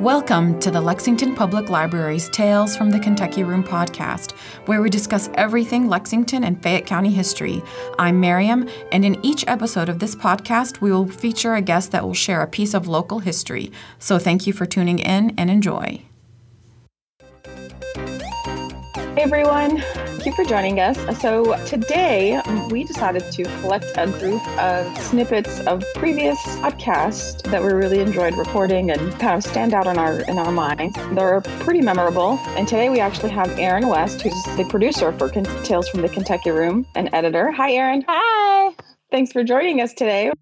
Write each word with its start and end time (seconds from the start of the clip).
Welcome 0.00 0.60
to 0.60 0.70
the 0.70 0.80
Lexington 0.80 1.34
Public 1.34 1.70
Library's 1.70 2.28
Tales 2.28 2.76
from 2.76 2.90
the 2.90 3.00
Kentucky 3.00 3.42
Room 3.42 3.64
podcast, 3.64 4.32
where 4.66 4.82
we 4.82 4.90
discuss 4.90 5.30
everything 5.36 5.88
Lexington 5.88 6.44
and 6.44 6.62
Fayette 6.62 6.84
County 6.84 7.10
history. 7.10 7.62
I'm 7.98 8.20
Miriam, 8.20 8.68
and 8.92 9.06
in 9.06 9.18
each 9.24 9.46
episode 9.48 9.88
of 9.88 9.98
this 9.98 10.14
podcast, 10.14 10.82
we 10.82 10.92
will 10.92 11.08
feature 11.08 11.54
a 11.54 11.62
guest 11.62 11.92
that 11.92 12.04
will 12.04 12.12
share 12.12 12.42
a 12.42 12.46
piece 12.46 12.74
of 12.74 12.86
local 12.86 13.20
history. 13.20 13.72
So 13.98 14.18
thank 14.18 14.46
you 14.46 14.52
for 14.52 14.66
tuning 14.66 14.98
in 14.98 15.32
and 15.38 15.50
enjoy. 15.50 16.02
Hey 18.94 19.22
everyone, 19.22 19.82
thank 20.26 20.38
you 20.38 20.44
for 20.44 20.50
joining 20.50 20.80
us. 20.80 21.20
So, 21.20 21.54
today 21.66 22.40
we 22.68 22.82
decided 22.82 23.30
to 23.30 23.44
collect 23.60 23.86
a 23.96 24.08
group 24.18 24.44
of 24.58 24.98
snippets 24.98 25.60
of 25.68 25.84
previous 25.94 26.36
podcasts 26.56 27.42
that 27.44 27.62
we 27.62 27.68
really 27.68 28.00
enjoyed 28.00 28.36
recording 28.36 28.90
and 28.90 29.12
kind 29.20 29.36
of 29.36 29.44
stand 29.44 29.72
out 29.72 29.86
in 29.86 29.96
our 29.98 30.22
in 30.22 30.36
our 30.36 30.50
minds. 30.50 30.98
They're 31.12 31.42
pretty 31.60 31.80
memorable. 31.80 32.40
And 32.56 32.66
today 32.66 32.88
we 32.88 32.98
actually 32.98 33.30
have 33.30 33.56
Erin 33.56 33.86
West, 33.86 34.20
who's 34.22 34.42
the 34.56 34.66
producer 34.68 35.12
for 35.12 35.30
Tales 35.30 35.88
from 35.88 36.02
the 36.02 36.08
Kentucky 36.08 36.50
Room 36.50 36.84
and 36.96 37.08
editor. 37.12 37.52
Hi, 37.52 37.74
Erin. 37.74 38.04
Hi. 38.08 38.74
Thanks 39.12 39.30
for 39.30 39.44
joining 39.44 39.80
us 39.80 39.94
today. 39.94 40.32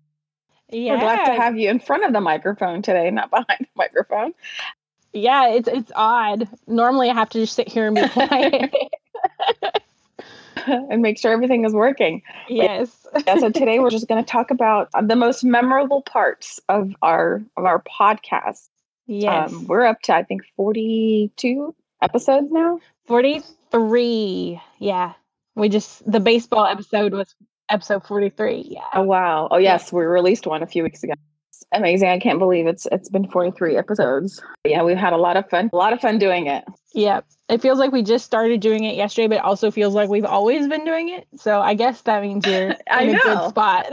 Yeah. 0.70 0.94
We're 0.94 1.00
glad 1.00 1.26
to 1.26 1.42
have 1.42 1.58
you 1.58 1.68
in 1.68 1.78
front 1.78 2.06
of 2.06 2.14
the 2.14 2.22
microphone 2.22 2.80
today, 2.80 3.10
not 3.10 3.28
behind 3.28 3.58
the 3.60 3.66
microphone 3.76 4.32
yeah, 5.16 5.50
it's 5.50 5.68
it's 5.68 5.92
odd. 5.94 6.48
Normally, 6.66 7.08
I 7.08 7.14
have 7.14 7.30
to 7.30 7.38
just 7.38 7.54
sit 7.54 7.68
here 7.68 7.86
and 7.86 7.94
be 7.94 8.08
quiet 8.08 8.74
and 10.90 11.02
make 11.02 11.18
sure 11.18 11.32
everything 11.32 11.64
is 11.64 11.72
working. 11.72 12.22
Yes. 12.48 13.06
yeah. 13.26 13.38
So 13.38 13.50
today 13.50 13.78
we're 13.78 13.90
just 13.90 14.08
going 14.08 14.22
to 14.22 14.28
talk 14.28 14.50
about 14.50 14.88
the 15.02 15.16
most 15.16 15.44
memorable 15.44 16.02
parts 16.02 16.60
of 16.68 16.94
our 17.02 17.42
of 17.56 17.64
our 17.64 17.82
podcast. 17.82 18.68
Yes. 19.06 19.52
Um, 19.52 19.66
we're 19.66 19.84
up 19.84 20.00
to 20.02 20.14
I 20.14 20.22
think 20.22 20.42
forty 20.56 21.30
two 21.36 21.74
episodes 22.02 22.50
now. 22.50 22.80
Forty 23.06 23.42
three. 23.70 24.60
Yeah. 24.78 25.12
We 25.54 25.68
just 25.68 26.10
the 26.10 26.20
baseball 26.20 26.66
episode 26.66 27.12
was 27.12 27.34
episode 27.68 28.06
forty 28.06 28.30
three. 28.30 28.66
Yeah. 28.68 28.80
Oh 28.94 29.02
wow. 29.02 29.48
Oh 29.50 29.58
yes, 29.58 29.90
yeah. 29.92 29.98
we 29.98 30.04
released 30.04 30.46
one 30.46 30.62
a 30.62 30.66
few 30.66 30.82
weeks 30.82 31.02
ago 31.02 31.14
amazing. 31.76 32.08
I 32.08 32.18
can't 32.18 32.38
believe 32.38 32.66
it's 32.66 32.86
it's 32.92 33.08
been 33.08 33.28
43 33.30 33.76
episodes. 33.76 34.42
Yeah, 34.64 34.82
we've 34.82 34.96
had 34.96 35.12
a 35.12 35.16
lot 35.16 35.36
of 35.36 35.48
fun. 35.48 35.70
A 35.72 35.76
lot 35.76 35.92
of 35.92 36.00
fun 36.00 36.18
doing 36.18 36.46
it. 36.46 36.64
Yeah. 36.94 37.20
It 37.48 37.60
feels 37.60 37.78
like 37.78 37.92
we 37.92 38.02
just 38.02 38.24
started 38.24 38.60
doing 38.60 38.84
it 38.84 38.96
yesterday, 38.96 39.28
but 39.28 39.34
it 39.38 39.44
also 39.44 39.70
feels 39.70 39.94
like 39.94 40.08
we've 40.08 40.24
always 40.24 40.66
been 40.68 40.84
doing 40.84 41.08
it. 41.10 41.26
So 41.36 41.60
I 41.60 41.74
guess 41.74 42.00
that 42.02 42.22
means 42.22 42.46
you're 42.46 42.70
in 42.70 42.76
I 42.90 43.04
know. 43.06 43.18
a 43.18 43.22
good 43.22 43.48
spot. 43.50 43.86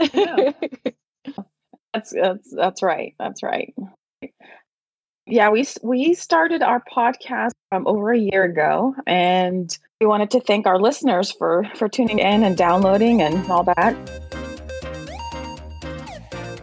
that's 1.92 2.10
that's 2.12 2.54
that's 2.54 2.82
right. 2.82 3.14
That's 3.18 3.42
right. 3.42 3.74
Yeah, 5.26 5.50
we 5.50 5.66
we 5.82 6.14
started 6.14 6.62
our 6.62 6.82
podcast 6.92 7.52
um, 7.70 7.86
over 7.86 8.12
a 8.12 8.18
year 8.18 8.42
ago, 8.44 8.94
and 9.06 9.76
we 10.00 10.06
wanted 10.06 10.30
to 10.32 10.40
thank 10.40 10.66
our 10.66 10.80
listeners 10.80 11.30
for 11.30 11.64
for 11.76 11.88
tuning 11.88 12.18
in 12.18 12.42
and 12.42 12.56
downloading 12.56 13.22
and 13.22 13.48
all 13.50 13.62
that. 13.64 14.31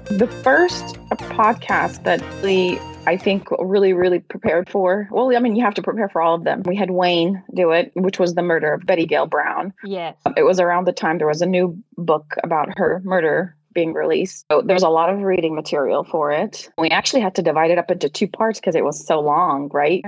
The 0.09 0.27
first 0.43 0.95
podcast 1.11 2.03
that 2.03 2.21
we, 2.43 2.79
I 3.05 3.15
think, 3.15 3.47
really, 3.59 3.93
really 3.93 4.19
prepared 4.19 4.67
for. 4.67 5.07
Well, 5.11 5.35
I 5.35 5.39
mean, 5.39 5.55
you 5.55 5.63
have 5.63 5.75
to 5.75 5.83
prepare 5.83 6.09
for 6.09 6.21
all 6.21 6.35
of 6.35 6.43
them. 6.43 6.63
We 6.63 6.75
had 6.75 6.89
Wayne 6.89 7.43
do 7.53 7.71
it, 7.71 7.91
which 7.95 8.17
was 8.17 8.33
the 8.33 8.41
murder 8.41 8.73
of 8.73 8.85
Betty 8.85 9.05
Gail 9.05 9.27
Brown. 9.27 9.71
Yes. 9.83 10.15
It 10.35 10.43
was 10.43 10.59
around 10.59 10.85
the 10.85 10.93
time 10.93 11.19
there 11.19 11.27
was 11.27 11.43
a 11.43 11.45
new 11.45 11.77
book 11.95 12.35
about 12.43 12.75
her 12.77 13.01
murder 13.05 13.55
being 13.71 13.93
released. 13.93 14.45
So 14.51 14.61
there's 14.61 14.83
a 14.83 14.89
lot 14.89 15.09
of 15.09 15.19
reading 15.19 15.53
material 15.53 16.03
for 16.03 16.31
it. 16.31 16.69
We 16.77 16.89
actually 16.89 17.21
had 17.21 17.35
to 17.35 17.43
divide 17.43 17.69
it 17.69 17.77
up 17.77 17.91
into 17.91 18.09
two 18.09 18.27
parts 18.27 18.59
because 18.59 18.75
it 18.75 18.83
was 18.83 19.05
so 19.05 19.19
long, 19.19 19.69
right? 19.71 20.03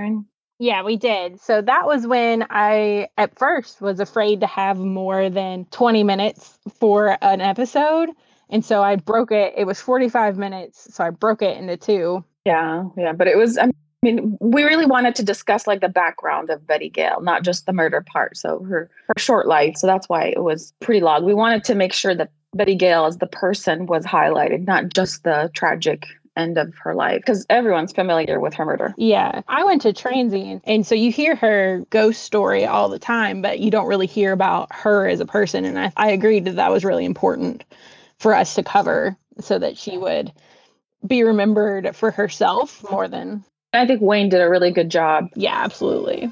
Yeah, 0.58 0.82
we 0.82 0.96
did. 0.96 1.40
So 1.40 1.62
that 1.62 1.86
was 1.86 2.06
when 2.06 2.44
I, 2.50 3.08
at 3.16 3.38
first, 3.38 3.80
was 3.80 4.00
afraid 4.00 4.40
to 4.40 4.46
have 4.46 4.78
more 4.78 5.30
than 5.30 5.64
20 5.66 6.02
minutes 6.02 6.58
for 6.78 7.16
an 7.22 7.40
episode. 7.40 8.10
And 8.52 8.64
so 8.64 8.82
I 8.82 8.96
broke 8.96 9.32
it. 9.32 9.54
It 9.56 9.64
was 9.64 9.80
45 9.80 10.36
minutes. 10.38 10.94
So 10.94 11.02
I 11.02 11.10
broke 11.10 11.40
it 11.42 11.56
into 11.56 11.76
two. 11.76 12.22
Yeah. 12.44 12.84
Yeah. 12.96 13.12
But 13.14 13.26
it 13.26 13.38
was, 13.38 13.56
I 13.56 13.70
mean, 14.02 14.36
we 14.40 14.62
really 14.62 14.84
wanted 14.84 15.14
to 15.16 15.22
discuss 15.22 15.66
like 15.66 15.80
the 15.80 15.88
background 15.88 16.50
of 16.50 16.66
Betty 16.66 16.90
Gail, 16.90 17.22
not 17.22 17.42
just 17.42 17.64
the 17.64 17.72
murder 17.72 18.04
part. 18.12 18.36
So 18.36 18.62
her, 18.64 18.90
her 19.08 19.14
short 19.16 19.48
life. 19.48 19.76
So 19.78 19.86
that's 19.86 20.08
why 20.08 20.26
it 20.26 20.44
was 20.44 20.74
pretty 20.80 21.00
long. 21.00 21.24
We 21.24 21.34
wanted 21.34 21.64
to 21.64 21.74
make 21.74 21.94
sure 21.94 22.14
that 22.14 22.30
Betty 22.54 22.74
Gail 22.74 23.06
as 23.06 23.16
the 23.16 23.26
person 23.26 23.86
was 23.86 24.04
highlighted, 24.04 24.66
not 24.66 24.90
just 24.90 25.24
the 25.24 25.50
tragic 25.54 26.04
end 26.36 26.58
of 26.58 26.74
her 26.82 26.94
life 26.94 27.20
because 27.20 27.46
everyone's 27.50 27.92
familiar 27.92 28.40
with 28.40 28.54
her 28.54 28.64
murder. 28.64 28.94
Yeah. 28.96 29.42
I 29.48 29.64
went 29.64 29.82
to 29.82 29.92
transient 29.92 30.62
and 30.66 30.86
so 30.86 30.94
you 30.94 31.12
hear 31.12 31.36
her 31.36 31.84
ghost 31.90 32.22
story 32.22 32.64
all 32.64 32.88
the 32.88 32.98
time, 32.98 33.42
but 33.42 33.60
you 33.60 33.70
don't 33.70 33.86
really 33.86 34.06
hear 34.06 34.32
about 34.32 34.74
her 34.74 35.06
as 35.06 35.20
a 35.20 35.26
person. 35.26 35.64
And 35.64 35.78
I, 35.78 35.92
I 35.96 36.10
agreed 36.10 36.46
that 36.46 36.56
that 36.56 36.70
was 36.70 36.84
really 36.84 37.04
important 37.04 37.64
for 38.22 38.34
us 38.34 38.54
to 38.54 38.62
cover 38.62 39.16
so 39.40 39.58
that 39.58 39.76
she 39.76 39.98
would 39.98 40.32
be 41.04 41.24
remembered 41.24 41.94
for 41.96 42.12
herself 42.12 42.88
more 42.88 43.08
than 43.08 43.44
I 43.72 43.84
think 43.86 44.00
Wayne 44.00 44.28
did 44.28 44.40
a 44.40 44.48
really 44.48 44.70
good 44.70 44.90
job. 44.90 45.28
Yeah, 45.34 45.56
absolutely. 45.64 46.30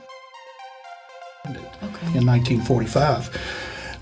Okay. 1.47 2.06
In 2.17 2.27
1945, 2.27 3.34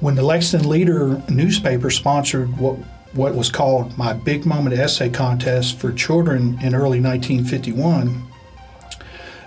when 0.00 0.16
the 0.16 0.22
Lexington 0.22 0.68
Leader 0.68 1.22
newspaper 1.30 1.90
sponsored 1.90 2.56
what 2.58 2.76
what 3.14 3.34
was 3.34 3.50
called 3.50 3.96
my 3.96 4.12
Big 4.12 4.44
Moment 4.44 4.78
Essay 4.78 5.08
Contest 5.08 5.78
for 5.78 5.90
children 5.92 6.58
in 6.62 6.74
early 6.74 7.00
1951, 7.00 8.22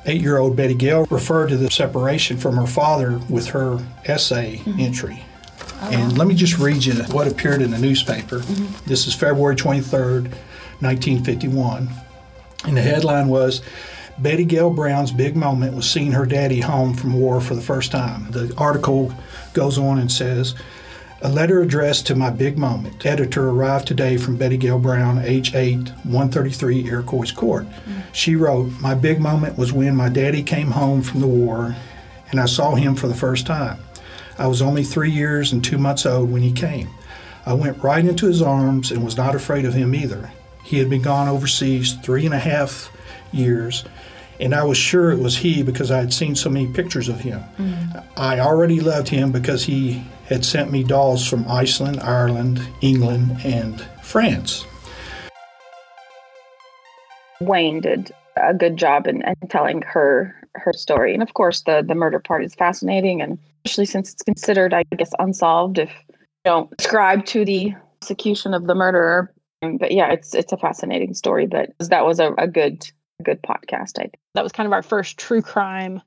eight-year-old 0.08 0.56
Betty 0.56 0.74
Gail 0.74 1.06
referred 1.12 1.50
to 1.50 1.58
the 1.58 1.70
separation 1.70 2.38
from 2.38 2.56
her 2.56 2.66
father 2.66 3.22
with 3.30 3.50
her 3.50 3.78
essay 4.06 4.58
mm-hmm. 4.58 4.80
entry. 4.80 5.24
And 5.82 6.18
let 6.18 6.28
me 6.28 6.36
just 6.36 6.58
read 6.60 6.84
you 6.86 6.94
what 7.06 7.28
appeared 7.28 7.62
in 7.62 7.72
the 7.72 7.80
newspaper. 7.80 8.40
Mm-hmm. 8.40 8.88
This 8.88 9.08
is 9.08 9.16
February 9.16 9.56
23rd, 9.56 10.30
1951. 10.80 11.90
And 12.66 12.78
the 12.78 12.82
headline 12.82 13.28
was 13.28 13.62
Betty 14.20 14.46
Gail 14.46 14.70
Brown's 14.70 15.12
big 15.12 15.36
moment 15.36 15.76
was 15.76 15.90
seeing 15.90 16.12
her 16.12 16.26
daddy 16.26 16.62
home 16.62 16.94
from 16.94 17.14
war 17.14 17.42
for 17.42 17.56
the 17.56 17.62
first 17.62 17.92
time. 17.92 18.30
The 18.32 18.54
article 18.58 19.14
goes 19.54 19.78
on 19.78 19.98
and 19.98 20.12
says, 20.12 20.54
a 21.24 21.30
letter 21.30 21.62
addressed 21.62 22.08
to 22.08 22.16
my 22.16 22.32
big 22.32 22.58
moment. 22.58 23.06
Editor 23.06 23.50
arrived 23.50 23.88
today 23.88 24.18
from 24.18 24.38
Betty 24.38 24.58
Gail 24.58 24.80
Brown, 24.80 25.20
age 25.20 25.54
8, 25.54 25.90
133 26.04 26.88
Iroquois 26.88 27.32
Court. 27.32 27.66
Mm-hmm. 27.66 28.00
She 28.12 28.36
wrote, 28.36 28.72
My 28.80 28.96
big 28.96 29.20
moment 29.20 29.56
was 29.56 29.72
when 29.72 29.96
my 29.96 30.10
daddy 30.10 30.42
came 30.42 30.72
home 30.72 31.04
from 31.04 31.20
the 31.20 31.28
war 31.28 31.76
and 32.32 32.40
I 32.40 32.46
saw 32.46 32.74
him 32.76 32.96
for 32.96 33.08
the 33.08 33.14
first 33.14 33.46
time. 33.46 33.80
I 34.38 34.48
was 34.48 34.62
only 34.62 34.84
three 34.84 35.12
years 35.12 35.52
and 35.52 35.64
two 35.64 35.78
months 35.78 36.06
old 36.06 36.32
when 36.32 36.42
he 36.42 36.52
came. 36.52 36.90
I 37.46 37.54
went 37.54 37.84
right 37.84 38.06
into 38.06 38.28
his 38.28 38.42
arms 38.42 38.92
and 38.92 39.04
was 39.04 39.18
not 39.18 39.36
afraid 39.36 39.66
of 39.66 39.74
him 39.74 39.96
either. 39.96 40.32
He 40.64 40.78
had 40.78 40.90
been 40.90 41.02
gone 41.02 41.28
overseas 41.28 41.94
three 41.94 42.26
and 42.26 42.34
a 42.34 42.40
half 42.40 42.92
years, 43.32 43.84
and 44.40 44.54
I 44.54 44.64
was 44.64 44.78
sure 44.78 45.12
it 45.12 45.20
was 45.20 45.38
he 45.38 45.64
because 45.64 45.92
I 45.92 45.98
had 45.98 46.14
seen 46.14 46.36
so 46.36 46.50
many 46.50 46.68
pictures 46.68 47.10
of 47.10 47.20
him. 47.20 47.42
Mm. 47.58 48.04
I 48.16 48.40
already 48.40 48.80
loved 48.80 49.08
him 49.08 49.32
because 49.32 49.64
he 49.64 50.04
had 50.28 50.46
sent 50.46 50.72
me 50.72 50.84
dolls 50.84 51.28
from 51.28 51.48
Iceland, 51.48 52.00
Ireland, 52.00 52.62
England, 52.82 53.38
and 53.44 53.82
France. 54.02 54.66
Wayne 57.42 57.82
did 57.82 58.12
a 58.38 58.54
good 58.54 58.78
job 58.78 59.08
in, 59.08 59.24
in 59.24 59.48
telling 59.50 59.82
her 59.82 60.36
her 60.56 60.74
story, 60.74 61.14
and 61.14 61.24
of 61.24 61.34
course, 61.34 61.62
the 61.62 61.84
the 61.86 61.96
murder 61.96 62.20
part 62.20 62.44
is 62.44 62.54
fascinating 62.54 63.22
and 63.22 63.40
especially 63.66 63.86
since 63.86 64.14
it's 64.14 64.24
considered, 64.24 64.74
I 64.74 64.84
guess, 64.98 65.12
unsolved 65.20 65.80
if 65.80 65.90
you 66.10 66.16
don't 66.46 66.74
ascribe 66.80 67.26
to 67.28 67.46
the 67.46 67.74
execution 68.02 68.54
of 68.54 68.66
the 68.68 68.76
murderer. 68.76 69.34
But 69.62 69.92
yeah, 69.92 70.12
it's 70.12 70.34
it's 70.34 70.52
a 70.52 70.58
fascinating 70.58 71.14
story. 71.14 71.46
But 71.46 71.72
that 71.80 72.06
was 72.06 72.20
a, 72.20 72.34
a 72.34 72.48
good 72.48 72.90
a 73.20 73.24
good 73.24 73.42
podcast. 73.44 74.00
I 74.00 74.04
think 74.04 74.16
that 74.34 74.44
was 74.44 74.52
kind 74.52 74.66
of 74.66 74.74
our 74.74 74.82
first 74.82 75.18
true 75.18 75.42
crime 75.42 76.02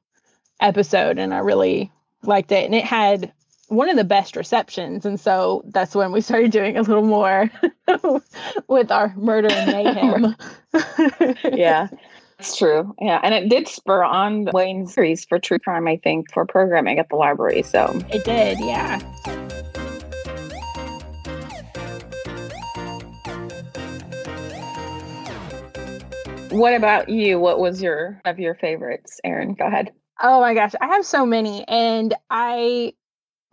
episode, 0.61 1.19
and 1.19 1.33
I 1.33 1.39
really 1.39 1.93
liked 2.25 2.51
it. 2.51 2.65
And 2.65 2.75
it 2.75 2.85
had 2.85 3.33
one 3.69 3.89
of 3.89 3.97
the 3.97 4.05
best 4.05 4.35
receptions, 4.35 5.07
and 5.07 5.21
so 5.21 5.63
that's 5.67 5.95
when 5.95 6.11
we 6.11 6.21
started 6.21 6.51
doing 6.51 6.77
a 6.77 6.83
little 6.83 7.05
more 7.05 7.49
with 8.69 8.91
our 8.91 9.15
murder 9.17 9.49
and 9.51 10.35
mayhem. 10.75 11.57
yeah. 11.57 11.89
It's 12.47 12.59
true. 12.59 12.95
Yeah. 13.01 13.21
And 13.23 13.33
it 13.33 13.49
did 13.49 13.67
spur 13.67 14.05
on 14.05 14.51
Wayne's 14.53 14.93
series 14.93 15.25
for 15.25 15.39
true 15.39 15.59
crime, 15.59 15.89
I 15.89 15.97
think, 15.97 16.31
for 16.31 16.45
programming 16.45 16.99
at 16.99 17.09
the 17.09 17.17
library. 17.17 17.63
So 17.63 17.99
it 18.11 18.23
did. 18.27 18.59
Yeah. 18.61 18.99
What 26.51 26.75
about 26.75 27.09
you? 27.09 27.41
What 27.41 27.61
was 27.61 27.81
your 27.81 28.21
of 28.27 28.39
your 28.39 28.55
favorites, 28.57 29.23
Erin? 29.25 29.55
Go 29.55 29.67
ahead. 29.67 29.93
Oh 30.23 30.43
my 30.43 30.53
gosh, 30.53 30.75
I 30.83 30.87
have 30.89 31.07
so 31.07 31.25
many, 31.25 31.67
and 31.67 32.15
I 32.29 32.93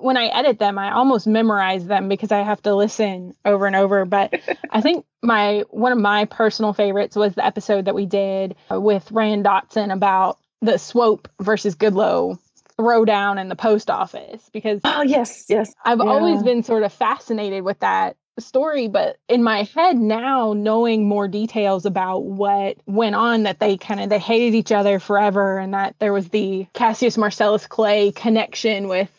when 0.02 0.18
I 0.18 0.28
edit 0.28 0.60
them, 0.60 0.78
I 0.78 0.92
almost 0.92 1.28
memorize 1.28 1.86
them 1.86 2.10
because 2.10 2.32
I 2.32 2.40
have 2.40 2.62
to 2.64 2.76
listen 2.76 3.36
over 3.46 3.66
and 3.68 3.76
over. 3.76 4.06
But 4.06 4.40
I 4.70 4.82
think 4.82 5.06
my 5.22 5.64
one 5.70 5.92
of 5.92 5.98
my 5.98 6.26
personal 6.26 6.74
favorites 6.74 7.16
was 7.16 7.36
the 7.36 7.46
episode 7.46 7.86
that 7.86 7.96
we 7.96 8.06
did 8.06 8.56
with 8.70 9.12
Rand 9.12 9.46
Dotson 9.46 9.94
about 9.94 10.38
the 10.62 10.78
Swope 10.78 11.28
versus 11.40 11.76
Goodloe 11.76 12.38
throwdown 12.78 13.40
in 13.40 13.48
the 13.48 13.56
post 13.56 13.90
office 13.92 14.50
because 14.52 14.80
oh 14.84 15.04
yes 15.04 15.46
yes 15.50 15.72
I've 15.86 16.00
yeah. 16.00 16.06
always 16.06 16.42
been 16.42 16.64
sort 16.64 16.82
of 16.82 16.92
fascinated 16.92 17.64
with 17.64 17.80
that 17.82 18.16
story 18.40 18.88
but 18.88 19.18
in 19.28 19.44
my 19.44 19.64
head 19.64 19.98
now 19.98 20.54
knowing 20.54 21.08
more 21.08 21.28
details 21.28 21.86
about 21.86 22.24
what 22.24 22.78
went 22.88 23.14
on 23.14 23.44
that 23.44 23.60
they 23.60 23.78
kind 23.78 24.00
of 24.00 24.10
they 24.10 24.18
hated 24.18 24.56
each 24.56 24.72
other 24.72 25.00
forever 25.00 25.60
and 25.60 25.74
that 25.74 25.96
there 26.00 26.14
was 26.14 26.30
the 26.30 26.66
Cassius 26.74 27.18
Marcellus 27.18 27.68
Clay 27.68 28.12
connection 28.12 28.88
with 28.88 29.12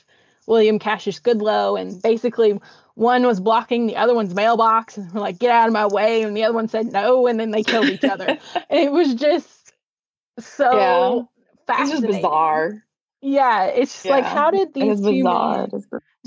William 0.47 0.79
Cassius 0.79 1.21
Goodloe 1.21 1.81
and 1.81 2.01
basically 2.03 2.59
one 2.95 3.25
was 3.25 3.41
blocking 3.41 3.87
the 3.87 3.97
other 3.97 4.15
one's 4.15 4.35
mailbox 4.35 4.97
and 4.97 5.13
we're 5.13 5.21
like 5.21 5.39
get 5.39 5.51
out 5.51 5.69
of 5.69 5.73
my 5.73 5.87
way 5.87 6.23
and 6.23 6.37
the 6.37 6.45
other 6.45 6.55
one 6.55 6.69
said 6.69 6.93
no 6.93 7.27
and 7.27 7.41
then 7.41 7.51
they 7.51 7.63
killed 7.63 7.89
each 7.89 8.05
other 8.05 8.27
and 8.29 8.39
it 8.71 8.93
was 8.93 9.15
just 9.15 9.73
so 10.39 10.77
yeah. 10.77 11.23
fascinating. 11.67 12.05
It's 12.05 12.13
just 12.13 12.23
bizarre 12.23 12.83
yeah, 13.23 13.67
it's 13.67 14.05
yeah. 14.05 14.11
like 14.11 14.25
how 14.25 14.51
did 14.51 14.75
these 14.75 15.01
two 15.01 15.23
men 15.23 15.71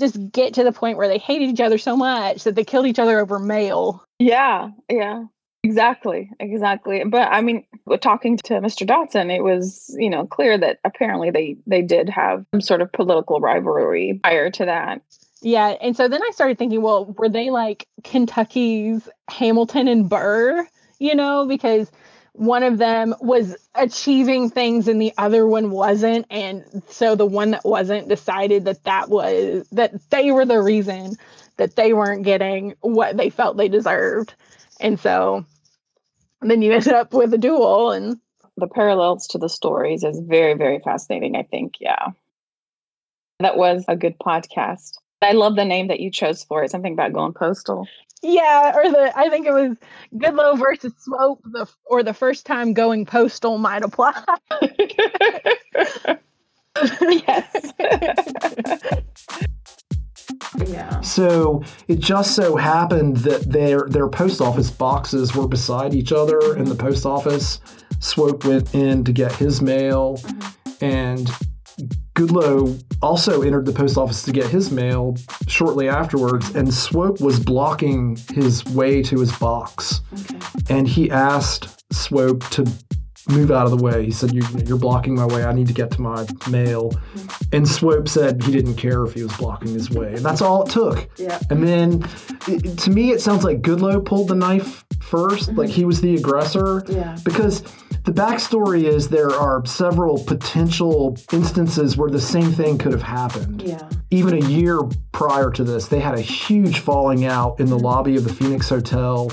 just 0.00 0.32
get 0.32 0.54
to 0.54 0.64
the 0.64 0.72
point 0.72 0.96
where 0.96 1.08
they 1.08 1.18
hated 1.18 1.50
each 1.50 1.60
other 1.60 1.76
so 1.76 1.94
much 1.94 2.44
that 2.44 2.54
they 2.54 2.64
killed 2.64 2.86
each 2.86 2.98
other 2.98 3.20
over 3.20 3.38
mail? 3.38 4.02
Yeah, 4.18 4.70
yeah. 4.90 5.24
Exactly, 5.66 6.30
exactly. 6.38 7.02
But 7.02 7.26
I 7.32 7.40
mean, 7.40 7.64
talking 8.00 8.36
to 8.36 8.54
Mr. 8.60 8.86
Dotson, 8.86 9.34
it 9.34 9.42
was 9.42 9.92
you 9.98 10.08
know 10.08 10.24
clear 10.24 10.56
that 10.56 10.78
apparently 10.84 11.32
they 11.32 11.56
they 11.66 11.82
did 11.82 12.08
have 12.08 12.46
some 12.52 12.60
sort 12.60 12.82
of 12.82 12.92
political 12.92 13.40
rivalry 13.40 14.20
prior 14.22 14.48
to 14.48 14.64
that. 14.64 15.02
Yeah, 15.42 15.74
and 15.80 15.96
so 15.96 16.06
then 16.06 16.22
I 16.22 16.30
started 16.30 16.56
thinking, 16.56 16.82
well, 16.82 17.06
were 17.18 17.28
they 17.28 17.50
like 17.50 17.88
Kentucky's 18.04 19.08
Hamilton 19.28 19.88
and 19.88 20.08
Burr? 20.08 20.68
You 21.00 21.16
know, 21.16 21.46
because 21.46 21.90
one 22.34 22.62
of 22.62 22.78
them 22.78 23.12
was 23.20 23.56
achieving 23.74 24.48
things 24.48 24.86
and 24.86 25.02
the 25.02 25.12
other 25.18 25.48
one 25.48 25.70
wasn't 25.70 26.26
and 26.30 26.62
so 26.88 27.16
the 27.16 27.26
one 27.26 27.50
that 27.50 27.64
wasn't 27.64 28.08
decided 28.08 28.66
that 28.66 28.84
that 28.84 29.08
was 29.08 29.66
that 29.72 29.92
they 30.10 30.30
were 30.30 30.44
the 30.44 30.60
reason 30.60 31.16
that 31.56 31.76
they 31.76 31.94
weren't 31.94 32.24
getting 32.24 32.74
what 32.82 33.16
they 33.16 33.30
felt 33.30 33.56
they 33.56 33.68
deserved 33.68 34.34
and 34.80 35.00
so 35.00 35.46
then 36.50 36.62
you 36.62 36.72
end 36.72 36.88
up 36.88 37.12
with 37.12 37.32
a 37.34 37.38
duel 37.38 37.90
and 37.90 38.18
the 38.56 38.66
parallels 38.66 39.26
to 39.26 39.38
the 39.38 39.48
stories 39.48 40.02
is 40.02 40.20
very 40.20 40.54
very 40.54 40.80
fascinating 40.80 41.36
i 41.36 41.42
think 41.42 41.74
yeah 41.80 42.08
that 43.38 43.56
was 43.56 43.84
a 43.88 43.96
good 43.96 44.18
podcast 44.18 44.92
i 45.22 45.32
love 45.32 45.56
the 45.56 45.64
name 45.64 45.88
that 45.88 46.00
you 46.00 46.10
chose 46.10 46.44
for 46.44 46.62
it 46.62 46.70
something 46.70 46.92
about 46.92 47.12
going 47.12 47.32
postal 47.32 47.86
yeah, 48.22 48.72
or 48.74 48.90
the 48.90 49.12
I 49.16 49.28
think 49.28 49.46
it 49.46 49.52
was 49.52 49.76
Goodloe 50.16 50.58
versus 50.58 50.92
Swope, 50.98 51.42
the 51.44 51.66
or 51.84 52.02
the 52.02 52.14
first 52.14 52.46
time 52.46 52.72
going 52.72 53.04
postal 53.04 53.58
might 53.58 53.82
apply. 53.82 54.14
yes. 57.10 57.72
yeah. 60.66 61.00
So 61.00 61.62
it 61.88 61.98
just 61.98 62.34
so 62.34 62.56
happened 62.56 63.18
that 63.18 63.50
their 63.50 63.86
their 63.88 64.08
post 64.08 64.40
office 64.40 64.70
boxes 64.70 65.34
were 65.34 65.48
beside 65.48 65.94
each 65.94 66.12
other 66.12 66.56
in 66.56 66.64
the 66.64 66.74
post 66.74 67.06
office. 67.06 67.60
Swope 68.00 68.44
went 68.44 68.74
in 68.74 69.04
to 69.04 69.12
get 69.12 69.32
his 69.32 69.62
mail, 69.62 70.18
mm-hmm. 70.18 70.84
and 70.84 71.30
Goodloe 72.14 72.82
also 73.02 73.42
entered 73.42 73.66
the 73.66 73.72
post 73.72 73.98
office 73.98 74.22
to 74.22 74.32
get 74.32 74.46
his 74.46 74.70
mail 74.70 75.16
shortly 75.46 75.88
afterwards, 75.88 76.54
and 76.54 76.72
Swope 76.72 77.20
was 77.20 77.38
blocking 77.38 78.16
his 78.32 78.64
way 78.64 79.02
to 79.02 79.20
his 79.20 79.36
box. 79.38 80.00
Okay. 80.30 80.38
And 80.70 80.88
he 80.88 81.10
asked 81.10 81.84
Swope 81.92 82.44
to 82.50 82.66
move 83.28 83.50
out 83.50 83.64
of 83.64 83.76
the 83.76 83.82
way. 83.82 84.04
He 84.04 84.10
said, 84.10 84.32
you, 84.32 84.42
are 84.42 84.78
blocking 84.78 85.14
my 85.14 85.26
way. 85.26 85.44
I 85.44 85.52
need 85.52 85.66
to 85.68 85.72
get 85.72 85.90
to 85.92 86.00
my 86.00 86.26
mail. 86.50 86.90
Mm-hmm. 86.90 87.56
And 87.56 87.68
Swope 87.68 88.08
said 88.08 88.42
he 88.42 88.52
didn't 88.52 88.76
care 88.76 89.04
if 89.04 89.14
he 89.14 89.22
was 89.22 89.36
blocking 89.36 89.72
his 89.72 89.90
way. 89.90 90.14
And 90.14 90.24
that's 90.24 90.42
all 90.42 90.64
it 90.64 90.70
took. 90.70 91.08
Yeah. 91.18 91.40
And 91.50 91.66
then 91.66 92.08
it, 92.46 92.78
to 92.78 92.90
me, 92.90 93.10
it 93.10 93.20
sounds 93.20 93.44
like 93.44 93.62
Goodloe 93.62 94.04
pulled 94.04 94.28
the 94.28 94.34
knife 94.34 94.84
1st 94.98 95.28
mm-hmm. 95.28 95.56
like 95.56 95.70
he 95.70 95.84
was 95.84 96.00
the 96.00 96.14
aggressor. 96.14 96.84
Yeah. 96.88 97.16
Because 97.24 97.62
the 98.06 98.12
backstory 98.12 98.84
is 98.84 99.08
there 99.08 99.30
are 99.30 99.64
several 99.66 100.22
potential 100.24 101.16
instances 101.32 101.96
where 101.96 102.08
the 102.08 102.20
same 102.20 102.52
thing 102.52 102.78
could 102.78 102.92
have 102.92 103.02
happened. 103.02 103.62
Yeah. 103.62 103.88
Even 104.10 104.34
a 104.34 104.46
year 104.46 104.80
prior 105.10 105.50
to 105.50 105.64
this, 105.64 105.88
they 105.88 105.98
had 105.98 106.14
a 106.14 106.20
huge 106.20 106.78
falling 106.78 107.24
out 107.24 107.58
in 107.58 107.66
the 107.66 107.78
lobby 107.78 108.16
of 108.16 108.22
the 108.22 108.32
Phoenix 108.32 108.68
Hotel. 108.68 109.30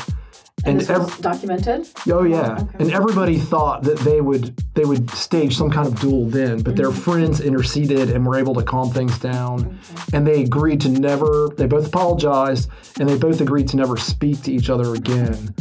And, 0.65 0.79
and 0.81 0.89
ev- 0.89 1.17
documented. 1.19 1.89
Oh 2.09 2.23
yeah, 2.23 2.57
oh, 2.57 2.63
okay. 2.63 2.77
and 2.79 2.91
everybody 2.91 3.37
thought 3.37 3.83
that 3.83 3.99
they 3.99 4.21
would 4.21 4.55
they 4.75 4.85
would 4.85 5.09
stage 5.11 5.57
some 5.57 5.69
kind 5.69 5.87
of 5.87 5.99
duel 5.99 6.25
then, 6.25 6.61
but 6.61 6.73
mm-hmm. 6.73 6.75
their 6.75 6.91
friends 6.91 7.41
interceded 7.41 8.09
and 8.09 8.25
were 8.25 8.37
able 8.37 8.53
to 8.55 8.63
calm 8.63 8.89
things 8.89 9.19
down, 9.19 9.77
okay. 9.93 10.17
and 10.17 10.25
they 10.25 10.43
agreed 10.43 10.79
to 10.81 10.89
never. 10.89 11.49
They 11.57 11.67
both 11.67 11.87
apologized, 11.87 12.69
and 12.99 13.09
they 13.09 13.17
both 13.17 13.41
agreed 13.41 13.67
to 13.69 13.77
never 13.77 13.97
speak 13.97 14.41
to 14.43 14.53
each 14.53 14.69
other 14.69 14.93
again. 14.93 15.53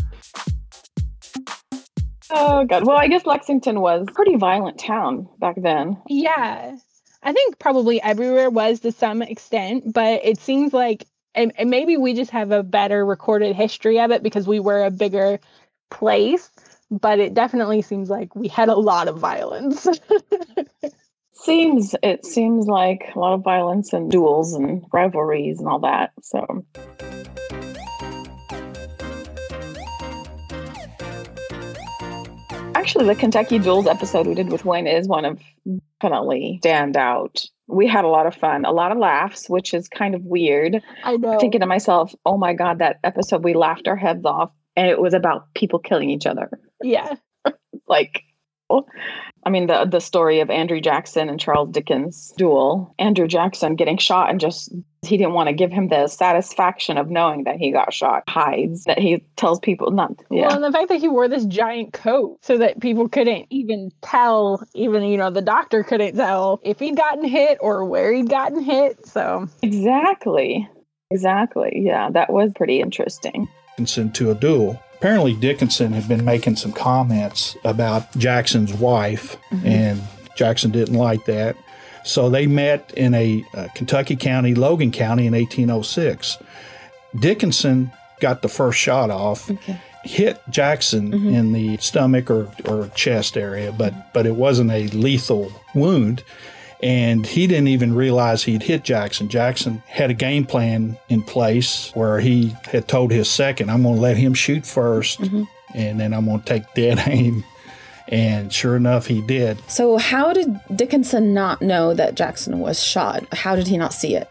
Oh 2.31 2.65
god. 2.65 2.87
Well, 2.87 2.97
I 2.97 3.09
guess 3.09 3.27
Lexington 3.27 3.81
was 3.81 4.07
a 4.09 4.13
pretty 4.13 4.37
violent 4.37 4.79
town 4.79 5.29
back 5.39 5.57
then. 5.61 5.99
Yeah. 6.09 6.77
I 7.23 7.33
think 7.33 7.59
probably 7.59 8.03
everywhere 8.03 8.51
was 8.51 8.81
to 8.81 8.91
some 8.91 9.23
extent, 9.23 9.93
but 9.93 10.25
it 10.25 10.41
seems 10.41 10.73
like 10.73 11.07
and, 11.35 11.53
and 11.57 11.71
maybe 11.71 11.97
we 11.97 12.15
just 12.15 12.31
have 12.31 12.51
a 12.51 12.63
better 12.63 13.05
recorded 13.05 13.57
history 13.57 14.01
of 14.01 14.11
it 14.11 14.23
because 14.23 14.47
we 14.47 14.61
were 14.61 14.85
a 14.85 14.91
bigger 14.91 15.39
place, 15.91 16.51
but 16.91 17.19
it 17.19 17.35
definitely 17.35 17.83
seems 17.83 18.11
like 18.11 18.35
we 18.35 18.49
had 18.49 18.69
a 18.69 18.75
lot 18.75 19.09
of 19.09 19.19
violence. 19.19 19.87
seems 21.35 21.95
it 22.03 22.25
seems 22.25 22.67
like 22.67 23.11
a 23.15 23.19
lot 23.19 23.35
of 23.35 23.43
violence 23.43 23.93
and 23.93 24.11
duels 24.11 24.55
and 24.55 24.85
rivalries 24.93 25.59
and 25.59 25.69
all 25.69 25.81
that. 25.81 26.13
So 26.23 26.65
Actually, 32.83 33.07
the 33.07 33.15
Kentucky 33.15 33.61
Duels 33.61 33.87
episode 33.87 34.27
we 34.27 34.35
did 34.35 34.51
with 34.51 34.65
Wayne 34.65 34.89
is 34.89 35.07
one 35.07 35.25
of 35.25 35.41
definitely 36.01 36.59
stand 36.63 36.97
out. 36.97 37.45
We 37.69 37.87
had 37.87 38.05
a 38.05 38.09
lot 38.09 38.27
of 38.27 38.35
fun, 38.35 38.65
a 38.65 38.73
lot 38.73 38.91
of 38.91 38.99
laughs, 38.99 39.49
which 39.49 39.73
is 39.73 39.87
kind 39.87 40.17
of 40.17 40.25
weird. 40.25 40.83
I 41.05 41.17
know. 41.17 41.39
Thinking 41.39 41.61
to 41.61 41.67
myself, 41.67 42.13
oh 42.27 42.37
my 42.37 42.55
God, 42.55 42.81
that 42.81 42.99
episode 43.05 43.45
we 43.45 43.55
laughed 43.55 43.87
our 43.87 43.95
heads 43.95 44.25
off 44.25 44.51
and 44.75 44.89
it 44.89 45.01
was 45.01 45.15
about 45.15 45.55
people 45.55 45.79
killing 45.79 46.11
each 46.11 46.27
other. 46.27 46.51
Yeah. 46.83 47.15
like 47.87 48.25
oh. 48.69 48.85
I 49.45 49.51
mean, 49.51 49.67
the 49.67 49.85
the 49.85 50.01
story 50.01 50.41
of 50.41 50.51
Andrew 50.51 50.81
Jackson 50.81 51.29
and 51.29 51.39
Charles 51.39 51.71
Dickinson 51.71 52.37
duel. 52.37 52.95
Andrew 52.99 53.27
Jackson 53.27 53.75
getting 53.75 53.99
shot 53.99 54.31
and 54.31 54.39
just 54.39 54.73
he 55.03 55.17
didn't 55.17 55.33
want 55.33 55.49
to 55.49 55.53
give 55.53 55.73
him 55.73 55.89
the 55.89 56.07
satisfaction 56.07 56.97
of 56.97 57.11
knowing 57.11 57.45
that 57.45 57.57
he 57.57 57.73
got 57.73 57.93
shot. 57.93 58.23
Hides 58.29 58.85
that 58.85 58.99
he 58.99 59.25
tells 59.37 59.59
people 59.59 59.91
not. 59.91 60.13
Yeah. 60.31 60.47
Well, 60.47 60.57
and 60.57 60.65
the 60.65 60.71
fact 60.71 60.89
that 60.91 61.01
he 61.01 61.09
wore 61.09 61.29
this 61.29 61.45
giant 61.47 61.93
coat 61.93 62.39
so 62.43 62.59
that 62.59 62.81
people 62.81 63.09
couldn't 63.09 63.47
even 63.51 63.91
tell, 64.01 64.63
even 64.75 65.03
you 65.03 65.17
know, 65.17 65.31
the 65.31 65.43
doctor 65.43 65.83
couldn't 65.83 66.15
tell 66.15 66.61
if 66.63 66.79
he'd 66.79 66.97
gotten 66.97 67.25
hit 67.25 67.59
or 67.61 67.85
where 67.85 68.13
he'd 68.13 68.31
gotten 68.31 68.63
hit. 68.63 69.07
So 69.07 69.49
exactly, 69.61 70.69
exactly. 71.11 71.83
Yeah, 71.85 72.11
that 72.11 72.33
was 72.33 72.53
pretty 72.55 72.81
interesting. 72.81 73.49
Into 73.79 74.31
a 74.31 74.35
duel 74.35 74.81
apparently 75.03 75.35
Dickinson 75.35 75.93
had 75.93 76.07
been 76.07 76.25
making 76.25 76.55
some 76.55 76.71
comments 76.71 77.57
about 77.65 78.17
Jackson's 78.17 78.73
wife, 78.73 79.37
mm-hmm. 79.51 79.67
and 79.67 80.03
Jackson 80.37 80.71
didn't 80.71 80.95
like 80.95 81.25
that. 81.25 81.57
So 82.05 82.31
they 82.31 82.47
met 82.47 82.93
in 82.97 83.13
a 83.13 83.45
uh, 83.53 83.67
Kentucky 83.75 84.15
county, 84.15 84.55
Logan 84.55 84.93
County, 84.93 85.27
in 85.27 85.33
1806. 85.33 86.39
Dickinson 87.19 87.91
got 88.21 88.43
the 88.43 88.49
first 88.49 88.79
shot 88.79 89.11
off. 89.11 89.51
Okay. 89.51 89.81
Hit 90.05 90.41
Jackson 90.49 91.11
mm-hmm. 91.11 91.35
in 91.35 91.53
the 91.53 91.79
stomach 91.79 92.31
or, 92.31 92.53
or 92.67 92.87
chest 92.95 93.37
area, 93.37 93.73
but 93.73 94.13
but 94.13 94.25
it 94.25 94.37
wasn't 94.37 94.71
a 94.71 94.87
lethal 94.87 95.51
wound 95.75 96.23
and 96.83 97.25
he 97.25 97.47
didn't 97.47 97.69
even 97.69 97.95
realize 97.95 98.43
he'd 98.43 98.63
hit 98.63 98.83
Jackson. 98.83 99.29
Jackson 99.29 99.83
had 99.87 100.11
a 100.11 100.15
game 100.15 100.45
plan 100.45 100.99
in 101.09 101.23
place 101.23 101.93
where 101.95 102.19
he 102.19 102.55
had 102.65 102.89
told 102.89 103.13
his 103.13 103.31
second, 103.31 103.71
I'm 103.71 103.83
going 103.85 103.95
to 103.95 104.01
let 104.01 104.17
him 104.17 104.35
shoot 104.35 104.65
1st 104.65 105.19
mm-hmm. 105.19 105.43
and 105.75 106.01
then 106.01 106.13
I'm 106.13 106.25
going 106.27 106.41
to 106.41 106.45
take 106.45 106.75
dead 106.75 107.03
aim. 107.07 107.45
And 108.09 108.53
sure 108.53 108.77
enough, 108.77 109.07
he 109.07 109.23
did. 109.23 109.59
So, 109.71 109.97
how 109.97 110.33
did 110.33 110.61
Dickinson 110.75 111.33
not 111.33 111.63
know 111.63 111.95
that 111.95 112.17
Jackson 112.17 112.59
was 112.59 112.83
shot? 112.83 113.25
How 113.33 113.55
did 113.55 113.69
he 113.69 113.79
not 113.79 113.95
see 113.95 114.17
it? 114.17 114.29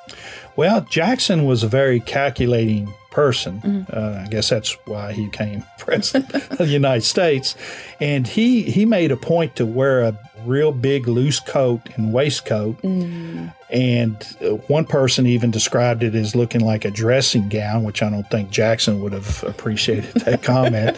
Well, 0.58 0.82
Jackson 0.82 1.46
was 1.46 1.64
a 1.64 1.68
very 1.68 2.02
calculating 2.02 2.94
person. 3.12 3.62
Mm-hmm. 3.62 3.92
Uh, 3.92 4.24
I 4.24 4.28
guess 4.28 4.50
that's 4.50 4.78
why 4.86 5.14
he 5.14 5.26
became 5.26 5.64
president 5.80 6.34
of 6.52 6.58
the 6.58 6.68
United 6.68 7.04
States. 7.04 7.56
And 8.00 8.28
he 8.28 8.64
he 8.64 8.86
made 8.86 9.12
a 9.12 9.18
point 9.18 9.56
to 9.56 9.66
wear 9.66 10.02
a 10.02 10.20
real 10.46 10.72
big 10.72 11.08
loose 11.08 11.40
coat 11.40 11.82
and 11.96 12.14
waistcoat. 12.14 12.82
Mm. 12.82 13.54
And 13.70 14.36
uh, 14.42 14.56
one 14.68 14.86
person 14.86 15.26
even 15.26 15.52
described 15.52 16.04
it 16.04 16.16
as 16.16 16.36
looking 16.36 16.62
like 16.62 16.86
a 16.86 16.92
dressing 16.92 17.50
gown, 17.50 17.84
which 17.84 18.04
I 18.04 18.10
don't 18.10 18.30
think 18.30 18.50
Jackson 18.50 19.02
would 19.02 19.14
have 19.14 19.44
appreciated 19.44 20.14
that 20.26 20.44
comment. 20.44 20.98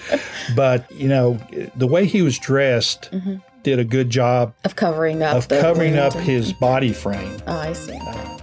But, 0.55 0.91
you 0.91 1.07
know, 1.07 1.39
the 1.75 1.87
way 1.87 2.05
he 2.05 2.21
was 2.21 2.39
dressed 2.39 3.11
mm-hmm. 3.11 3.35
did 3.61 3.79
a 3.79 3.85
good 3.85 4.09
job 4.09 4.53
of 4.65 4.75
covering 4.75 5.21
up 5.21 5.37
of 5.37 5.47
covering 5.47 5.97
up 5.97 6.13
his 6.13 6.51
body 6.53 6.93
frame. 6.93 7.37
Oh, 7.47 7.57
I 7.57 7.73
see. 7.73 7.93
Uh, 7.95 8.33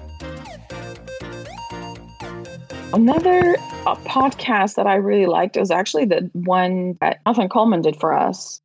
Another 2.92 3.56
uh, 3.86 3.94
podcast 4.04 4.74
that 4.74 4.88
I 4.88 4.96
really 4.96 5.26
liked 5.26 5.56
was 5.56 5.70
actually 5.70 6.06
the 6.06 6.28
one 6.32 6.98
that 7.00 7.20
Nathan 7.24 7.48
Coleman 7.48 7.82
did 7.82 7.94
for 8.00 8.12
us. 8.12 8.60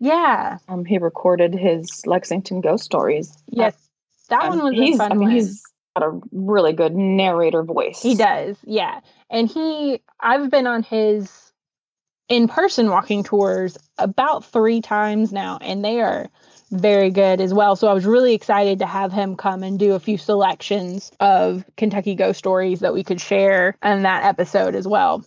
Yeah. 0.00 0.58
Um, 0.68 0.84
he 0.84 0.98
recorded 0.98 1.54
his 1.54 2.06
Lexington 2.06 2.60
ghost 2.60 2.84
stories. 2.84 3.36
Yes, 3.48 3.74
that 4.28 4.42
um, 4.42 4.48
one 4.50 4.64
was 4.64 4.74
he's, 4.74 5.00
I 5.00 5.08
mean, 5.10 5.20
one. 5.20 5.30
he's 5.30 5.62
got 5.96 6.06
a 6.06 6.20
really 6.32 6.72
good 6.72 6.94
narrator 6.94 7.62
voice. 7.62 8.00
He 8.02 8.14
does, 8.14 8.56
yeah. 8.64 9.00
And 9.30 9.48
he, 9.48 10.00
I've 10.20 10.50
been 10.50 10.66
on 10.66 10.82
his 10.82 11.52
in-person 12.28 12.90
walking 12.90 13.24
tours 13.24 13.78
about 13.96 14.44
three 14.44 14.80
times 14.80 15.32
now, 15.32 15.58
and 15.60 15.84
they 15.84 16.00
are 16.00 16.28
very 16.70 17.10
good 17.10 17.40
as 17.40 17.54
well. 17.54 17.74
So 17.76 17.88
I 17.88 17.94
was 17.94 18.04
really 18.04 18.34
excited 18.34 18.78
to 18.80 18.86
have 18.86 19.10
him 19.10 19.36
come 19.36 19.62
and 19.62 19.78
do 19.78 19.94
a 19.94 19.98
few 19.98 20.18
selections 20.18 21.10
of 21.18 21.64
Kentucky 21.76 22.14
ghost 22.14 22.38
stories 22.38 22.80
that 22.80 22.92
we 22.92 23.02
could 23.02 23.20
share 23.20 23.76
in 23.82 24.02
that 24.02 24.24
episode 24.24 24.74
as 24.74 24.86
well. 24.86 25.24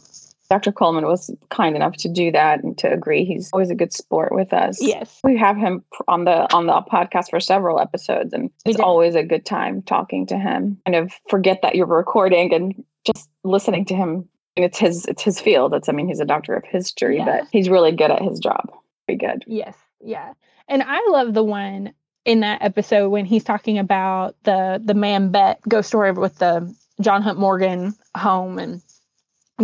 Dr. 0.52 0.74
Coleman 0.74 1.06
was 1.06 1.34
kind 1.50 1.78
enough 1.78 1.96
to 1.96 2.10
do 2.10 2.30
that 2.34 2.62
and 2.62 2.78
to 2.80 2.92
agree. 2.92 3.24
He's 3.24 3.50
always 3.54 3.70
a 3.70 3.76
good 3.76 3.94
sport 3.94 4.36
with 4.36 4.52
us. 4.52 4.82
Yes. 4.82 5.22
We 5.24 5.38
have 5.38 5.56
him 5.56 5.82
on 6.10 6.26
the 6.26 6.54
on 6.54 6.66
the 6.66 6.82
podcast 6.92 7.30
for 7.30 7.40
several 7.40 7.80
episodes 7.80 8.34
and 8.34 8.52
it's 8.66 8.78
always 8.78 9.16
a 9.16 9.24
good 9.24 9.46
time 9.46 9.82
talking 9.82 10.26
to 10.26 10.38
him. 10.38 10.78
Kind 10.86 10.98
of 10.98 11.14
forget 11.30 11.62
that 11.62 11.76
you're 11.76 11.86
recording 11.86 12.54
and 12.54 12.84
just 13.06 13.30
listening 13.46 13.86
to 13.86 13.96
him. 13.96 14.28
And 14.58 14.66
it's 14.66 14.78
his 14.78 15.06
it's 15.06 15.24
his 15.24 15.40
field. 15.40 15.74
It's 15.74 15.88
I 15.88 15.94
mean 15.94 16.10
he's 16.10 16.20
a 16.20 16.26
doctor 16.26 16.54
of 16.54 16.66
history, 16.66 17.16
yeah. 17.16 17.24
but 17.24 17.48
he's 17.54 17.70
really 17.70 17.94
good 17.94 18.12
at 18.12 18.22
his 18.22 18.38
job. 18.42 18.74
Very 19.08 19.20
good. 19.20 19.46
Yes. 19.48 19.78
Yeah. 20.02 20.34
And 20.68 20.84
I 20.84 21.00
love 21.12 21.34
the 21.34 21.46
one 21.46 21.94
in 22.26 22.42
that 22.42 22.62
episode 22.62 23.08
when 23.08 23.24
he's 23.24 23.46
talking 23.46 23.80
about 23.80 24.36
the 24.44 24.82
the 24.84 24.96
man 24.96 25.32
bet 25.32 25.62
ghost 25.66 25.88
story 25.88 26.12
with 26.12 26.40
the 26.40 26.76
John 27.00 27.22
Hunt 27.22 27.40
Morgan 27.40 27.96
home 28.18 28.60
and 28.60 28.82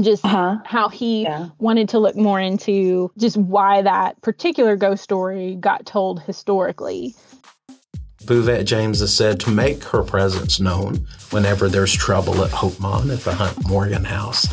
just 0.04 0.26
uh-huh. 0.26 0.58
how 0.66 0.90
he 0.90 1.24
yeah. 1.24 1.50
wanted 1.60 1.90
to 1.90 2.00
look 2.00 2.16
more 2.16 2.40
into 2.40 3.12
just 3.18 3.38
why 3.38 3.82
that 3.82 4.22
particular 4.22 4.76
ghost 4.76 5.04
story 5.04 5.56
got 5.56 5.86
told 5.86 6.22
historically. 6.22 7.16
Bouvette 8.24 8.66
James 8.66 9.02
is 9.02 9.16
said 9.16 9.40
to 9.42 9.50
make 9.50 9.84
her 9.86 10.04
presence 10.04 10.60
known 10.60 11.08
whenever 11.30 11.70
there's 11.70 11.94
trouble 11.94 12.44
at 12.44 12.52
Hopemont 12.52 13.12
at 13.12 13.22
the 13.22 13.34
Hunt 13.34 13.68
Morgan 13.68 14.04
house, 14.04 14.48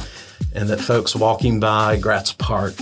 and 0.55 0.69
that 0.69 0.81
folks 0.81 1.17
walking 1.17 1.59
by 1.59 1.97
Gratz 1.97 2.33
Park 2.33 2.75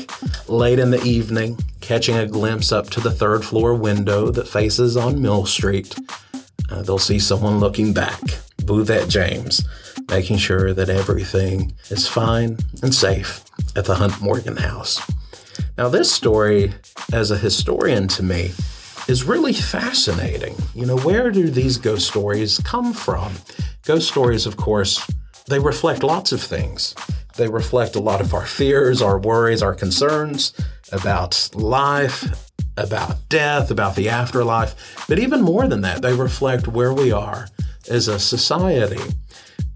late 0.49 0.78
in 0.78 0.90
the 0.90 1.02
evening, 1.02 1.59
catching 1.81 2.16
a 2.16 2.26
glimpse 2.26 2.73
up 2.73 2.90
to 2.90 3.00
the 3.00 3.11
third 3.11 3.45
floor 3.45 3.75
window 3.75 4.31
that 4.31 4.49
faces 4.49 4.97
on 4.97 5.23
Mill 5.23 5.47
Street, 5.47 5.95
uh, 6.71 6.83
they'll 6.83 6.99
see 6.99 7.19
someone 7.19 7.59
looking 7.59 7.95
back. 7.95 8.21
Bouvette 8.59 9.09
James 9.09 9.64
making 10.12 10.37
sure 10.37 10.75
that 10.75 10.90
everything 10.90 11.73
is 11.88 12.07
fine 12.07 12.59
and 12.83 12.95
safe 12.95 13.42
at 13.75 13.87
the 13.87 13.95
Hunt 13.95 14.21
Morgan 14.21 14.59
house. 14.59 15.00
Now, 15.78 15.88
this 15.88 16.12
story, 16.12 16.75
as 17.14 17.31
a 17.31 17.38
historian 17.38 18.09
to 18.09 18.23
me, 18.23 18.50
is 19.09 19.25
really 19.25 19.54
fascinating. 19.54 20.54
You 20.75 20.85
know, 20.85 20.99
where 20.99 21.31
do 21.31 21.49
these 21.49 21.78
ghost 21.78 22.07
stories 22.07 22.59
come 22.59 22.92
from? 22.92 23.33
Ghost 23.87 24.07
stories, 24.07 24.45
of 24.45 24.59
course, 24.59 25.00
they 25.47 25.59
reflect 25.59 26.02
lots 26.02 26.31
of 26.31 26.42
things. 26.42 26.95
They 27.38 27.49
reflect 27.49 27.97
a 27.97 28.00
lot 28.00 28.21
of 28.21 28.35
our 28.35 28.45
fears, 28.45 29.00
our 29.00 29.19
worries, 29.19 29.62
our 29.62 29.75
concerns 29.75 30.52
about 30.92 31.49
life, 31.54 32.52
about 32.76 33.16
death, 33.31 33.71
about 33.71 33.97
the 33.97 34.11
afterlife. 34.11 35.07
But 35.09 35.21
even 35.21 35.40
more 35.40 35.66
than 35.66 35.81
that, 35.81 36.02
they 36.02 36.12
reflect 36.12 36.69
where 36.69 36.92
we 36.92 37.12
are 37.12 37.49
as 37.88 38.09
a 38.09 38.19
society. 38.19 39.02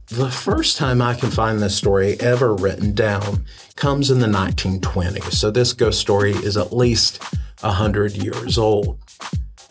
The 0.09 0.31
first 0.31 0.77
time 0.77 1.03
I 1.03 1.15
can 1.15 1.33
find 1.33 1.61
this 1.61 1.77
story 1.77 2.17
ever 2.21 2.55
written 2.55 2.95
down 2.95 3.45
comes 3.75 4.09
in 4.09 4.21
the 4.21 4.29
1920s, 4.29 5.33
so 5.33 5.51
this 5.51 5.73
ghost 5.73 6.01
story 6.01 6.31
is 6.31 6.57
at 6.57 6.73
least 6.73 7.21
100 7.63 8.13
years 8.13 8.57
old. 8.57 9.01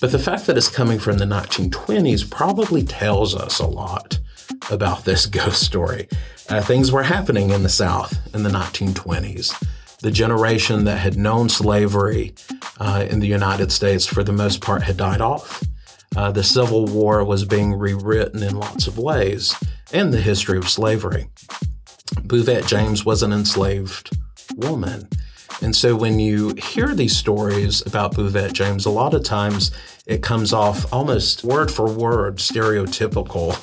But 0.01 0.11
the 0.11 0.19
fact 0.19 0.45
that 0.45 0.57
it's 0.57 0.67
coming 0.67 0.99
from 0.99 1.19
the 1.19 1.25
1920s 1.25 2.29
probably 2.29 2.83
tells 2.83 3.33
us 3.33 3.59
a 3.59 3.65
lot 3.65 4.19
about 4.69 5.05
this 5.05 5.25
ghost 5.25 5.63
story. 5.63 6.09
Uh, 6.49 6.61
things 6.61 6.91
were 6.91 7.03
happening 7.03 7.51
in 7.51 7.63
the 7.63 7.69
South 7.69 8.13
in 8.35 8.43
the 8.43 8.49
1920s. 8.49 9.57
The 9.99 10.11
generation 10.11 10.83
that 10.83 10.97
had 10.97 11.15
known 11.15 11.47
slavery 11.47 12.35
uh, 12.81 13.07
in 13.09 13.21
the 13.21 13.27
United 13.27 13.71
States, 13.71 14.05
for 14.05 14.21
the 14.21 14.33
most 14.33 14.59
part, 14.59 14.83
had 14.83 14.97
died 14.97 15.21
off. 15.21 15.63
Uh, 16.17 16.29
the 16.31 16.43
Civil 16.43 16.87
War 16.87 17.23
was 17.23 17.45
being 17.45 17.73
rewritten 17.73 18.43
in 18.43 18.57
lots 18.57 18.85
of 18.85 18.97
ways 18.97 19.55
and 19.93 20.13
the 20.13 20.21
history 20.21 20.57
of 20.57 20.69
slavery. 20.69 21.27
Bouvette 22.21 22.67
James 22.67 23.05
was 23.05 23.23
an 23.23 23.31
enslaved 23.31 24.15
woman. 24.55 25.07
And 25.61 25.75
so 25.75 25.95
when 25.95 26.19
you 26.19 26.53
hear 26.55 26.93
these 26.93 27.15
stories 27.15 27.85
about 27.85 28.13
Bouvette 28.13 28.53
James, 28.53 28.85
a 28.85 28.89
lot 28.89 29.13
of 29.13 29.23
times 29.23 29.71
it 30.05 30.21
comes 30.21 30.53
off 30.53 30.91
almost 30.93 31.43
word 31.43 31.71
for 31.71 31.89
word 31.89 32.37
stereotypical 32.37 33.55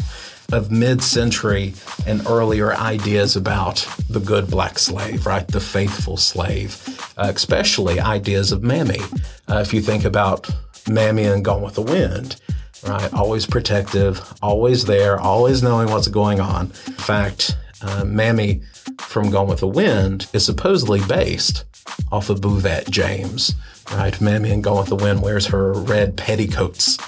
of 0.53 0.71
mid 0.71 1.03
century 1.03 1.75
and 2.07 2.27
earlier 2.27 2.75
ideas 2.75 3.37
about 3.37 3.87
the 4.09 4.21
good 4.21 4.51
black 4.51 4.79
slave, 4.79 5.27
right? 5.27 5.47
The 5.49 5.61
faithful 5.61 6.17
slave, 6.17 6.83
uh, 7.17 7.33
especially 7.35 8.01
ideas 8.01 8.53
of 8.53 8.63
Mammy. 8.63 9.01
Uh, 9.49 9.59
if 9.59 9.73
you 9.73 9.81
think 9.81 10.05
about 10.05 10.49
Mammy 10.89 11.25
and 11.25 11.45
Gone 11.45 11.63
with 11.63 11.75
the 11.75 11.83
Wind, 11.83 12.41
right? 12.87 13.13
Always 13.15 13.47
protective, 13.47 14.21
always 14.43 14.85
there, 14.85 15.19
always 15.19 15.63
knowing 15.63 15.91
what's 15.91 16.09
going 16.09 16.41
on. 16.41 16.67
In 16.87 16.95
fact, 16.95 17.57
uh, 17.83 18.05
Mammy 18.05 18.63
from 18.99 19.31
Gone 19.31 19.49
with 19.49 19.61
the 19.61 19.69
Wind 19.69 20.27
is 20.33 20.45
supposedly 20.45 21.01
based 21.07 21.65
off 22.11 22.31
of 22.31 22.41
Bouvette 22.41 22.91
James, 22.91 23.55
right? 23.93 24.19
Mammy 24.21 24.51
in 24.51 24.63
Gone 24.63 24.79
with 24.79 24.89
the 24.89 24.97
Wind 24.97 25.23
wears 25.23 25.47
her 25.47 25.73
red 25.73 26.17
petticoats. 26.17 26.99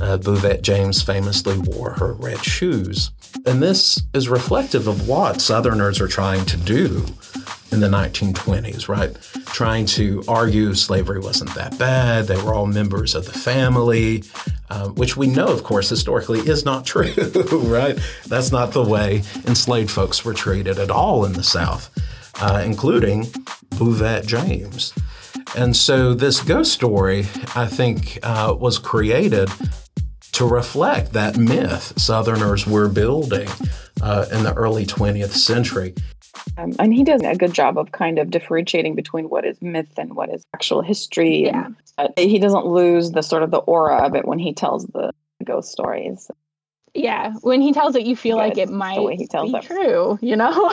Uh, 0.00 0.16
James 0.62 1.02
famously 1.02 1.58
wore 1.58 1.92
her 1.92 2.14
red 2.14 2.42
shoes. 2.42 3.10
And 3.44 3.62
this 3.62 4.02
is 4.14 4.28
reflective 4.28 4.86
of 4.86 5.06
what 5.06 5.42
Southerners 5.42 6.00
are 6.00 6.08
trying 6.08 6.46
to 6.46 6.56
do 6.56 7.04
in 7.72 7.80
the 7.80 7.88
1920s, 7.88 8.88
right? 8.88 9.16
Trying 9.46 9.86
to 9.86 10.22
argue 10.28 10.74
slavery 10.74 11.20
wasn't 11.20 11.54
that 11.54 11.78
bad. 11.78 12.26
They 12.26 12.40
were 12.42 12.54
all 12.54 12.66
members 12.66 13.14
of 13.14 13.26
the 13.26 13.32
family, 13.32 14.24
um, 14.70 14.94
which 14.94 15.16
we 15.16 15.26
know, 15.26 15.46
of 15.46 15.64
course, 15.64 15.88
historically 15.88 16.40
is 16.40 16.64
not 16.64 16.84
true, 16.84 17.12
right? 17.52 17.98
That's 18.26 18.52
not 18.52 18.72
the 18.72 18.84
way 18.84 19.22
enslaved 19.46 19.90
folks 19.90 20.24
were 20.24 20.34
treated 20.34 20.78
at 20.78 20.90
all 20.90 21.24
in 21.24 21.32
the 21.32 21.42
South, 21.42 21.90
uh, 22.40 22.62
including 22.64 23.24
Bouvette 23.70 24.26
James. 24.26 24.92
And 25.56 25.76
so 25.76 26.14
this 26.14 26.40
ghost 26.40 26.72
story, 26.72 27.26
I 27.56 27.66
think, 27.66 28.18
uh, 28.22 28.54
was 28.58 28.78
created 28.78 29.48
to 30.32 30.46
reflect 30.46 31.12
that 31.12 31.36
myth 31.36 31.92
Southerners 31.96 32.66
were 32.66 32.88
building 32.88 33.48
uh, 34.00 34.26
in 34.32 34.44
the 34.44 34.54
early 34.54 34.86
20th 34.86 35.32
century. 35.32 35.94
Um, 36.56 36.74
and 36.78 36.92
he 36.92 37.04
does 37.04 37.22
a 37.22 37.34
good 37.36 37.52
job 37.52 37.78
of 37.78 37.92
kind 37.92 38.18
of 38.18 38.30
differentiating 38.30 38.94
between 38.94 39.28
what 39.28 39.44
is 39.44 39.60
myth 39.60 39.98
and 39.98 40.14
what 40.14 40.32
is 40.32 40.44
actual 40.54 40.82
history. 40.82 41.44
Yeah. 41.44 41.66
And, 41.66 41.76
uh, 41.98 42.08
he 42.16 42.38
doesn't 42.38 42.66
lose 42.66 43.12
the 43.12 43.22
sort 43.22 43.42
of 43.42 43.50
the 43.50 43.58
aura 43.58 44.06
of 44.06 44.14
it 44.14 44.26
when 44.26 44.38
he 44.38 44.52
tells 44.52 44.86
the 44.86 45.12
ghost 45.44 45.70
stories. 45.70 46.30
Yeah, 46.94 47.34
when 47.42 47.60
he 47.60 47.72
tells 47.72 47.94
it, 47.94 48.04
you 48.04 48.16
feel 48.16 48.36
like 48.36 48.58
it 48.58 48.68
might 48.68 48.98
he 49.18 49.26
tells 49.26 49.52
be 49.52 49.58
it. 49.58 49.64
true. 49.64 50.18
You 50.20 50.36
know? 50.36 50.72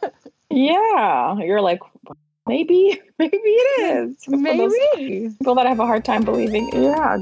yeah, 0.50 1.38
you're 1.38 1.60
like, 1.60 1.80
maybe, 2.46 3.00
maybe 3.18 3.36
it 3.36 4.08
is. 4.08 4.16
Maybe 4.28 5.30
people 5.38 5.54
that 5.56 5.66
have 5.66 5.80
a 5.80 5.86
hard 5.86 6.04
time 6.04 6.24
believing. 6.24 6.70
Yeah. 6.72 7.18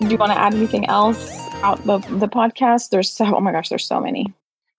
Do 0.00 0.08
you 0.08 0.18
want 0.18 0.30
to 0.30 0.38
add 0.38 0.54
anything 0.54 0.86
else? 0.86 1.45
Out 1.62 1.82
the, 1.84 1.98
the 1.98 2.28
podcast. 2.28 2.90
There's 2.90 3.10
so, 3.10 3.36
oh 3.36 3.40
my 3.40 3.52
gosh, 3.52 3.68
there's 3.68 3.86
so 3.86 4.00
many. 4.00 4.32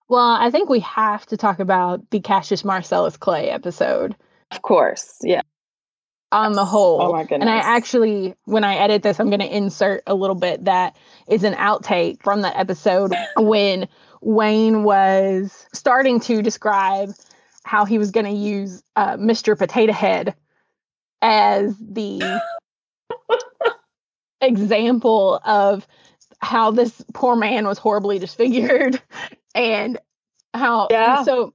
Well, 0.08 0.36
I 0.40 0.50
think 0.50 0.68
we 0.68 0.80
have 0.80 1.26
to 1.26 1.36
talk 1.36 1.58
about 1.58 2.08
the 2.10 2.20
Cassius 2.20 2.64
Marcellus 2.64 3.16
Clay 3.16 3.50
episode. 3.50 4.16
Of 4.50 4.62
course. 4.62 5.18
Yeah. 5.22 5.42
on 6.32 6.52
the 6.52 6.64
whole. 6.64 7.02
Oh 7.02 7.12
my 7.12 7.26
And 7.30 7.48
I 7.48 7.58
actually, 7.58 8.34
when 8.44 8.64
I 8.64 8.76
edit 8.76 9.02
this, 9.02 9.20
I'm 9.20 9.28
going 9.28 9.40
to 9.40 9.56
insert 9.56 10.02
a 10.06 10.14
little 10.14 10.36
bit 10.36 10.64
that 10.64 10.96
is 11.28 11.44
an 11.44 11.54
outtake 11.54 12.22
from 12.22 12.40
that 12.42 12.56
episode 12.56 13.14
when 13.36 13.88
Wayne 14.22 14.82
was 14.82 15.66
starting 15.74 16.20
to 16.20 16.42
describe 16.42 17.10
how 17.64 17.84
he 17.84 17.98
was 17.98 18.10
going 18.10 18.26
to 18.26 18.32
use 18.32 18.82
uh, 18.96 19.16
Mr. 19.16 19.56
Potato 19.58 19.92
Head 19.92 20.34
as 21.20 21.76
the 21.78 22.40
example 24.40 25.40
of 25.44 25.86
how 26.40 26.70
this 26.70 27.04
poor 27.14 27.36
man 27.36 27.66
was 27.66 27.78
horribly 27.78 28.18
disfigured 28.18 29.00
and 29.54 29.98
how 30.54 30.88
Yeah. 30.90 31.22
so 31.24 31.52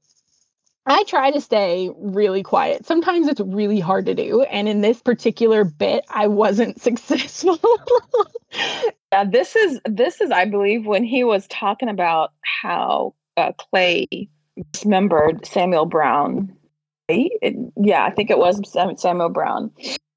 I 0.85 1.03
try 1.05 1.31
to 1.31 1.39
stay 1.39 1.89
really 1.97 2.43
quiet. 2.43 2.85
Sometimes 2.85 3.27
it's 3.29 3.39
really 3.39 3.79
hard 3.79 4.05
to 4.07 4.13
do. 4.13 4.41
And 4.41 4.67
in 4.67 4.81
this 4.81 5.01
particular 5.01 5.63
bit, 5.63 6.03
I 6.09 6.27
wasn't 6.27 6.81
successful. 6.81 7.57
Yeah, 9.13 9.23
this 9.23 9.55
is 9.55 9.79
this 9.85 10.19
is 10.19 10.29
I 10.31 10.43
believe 10.45 10.85
when 10.85 11.03
he 11.05 11.23
was 11.23 11.47
talking 11.47 11.87
about 11.87 12.31
how 12.41 13.15
uh, 13.37 13.53
Clay 13.57 14.07
dismembered 14.73 15.45
Samuel 15.45 15.85
Brown. 15.85 16.53
It- 17.07 17.55
yeah, 17.81 18.03
I 18.03 18.11
think 18.11 18.29
it 18.29 18.37
was 18.37 18.61
Samuel 18.97 19.29
Brown. 19.29 19.71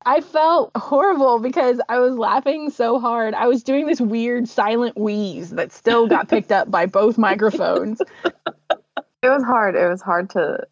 I 0.07 0.21
felt 0.21 0.71
horrible 0.77 1.41
because 1.41 1.81
I 1.89 1.99
was 1.99 2.17
laughing 2.17 2.71
so 2.71 3.01
hard. 3.01 3.35
I 3.35 3.49
was 3.49 3.65
doing 3.65 3.87
this 3.87 4.01
weird 4.01 4.49
silent 4.49 4.97
wheeze 4.97 5.51
that 5.51 5.73
still 5.73 6.07
got 6.07 6.29
picked 6.31 6.53
up 6.53 6.71
by 6.71 6.87
both 6.87 7.19
microphones. 7.19 8.01
It 8.25 9.29
was 9.29 9.43
hard. 9.43 9.75
It 9.75 9.89
was 9.89 10.01
hard 10.01 10.31
to 10.31 10.65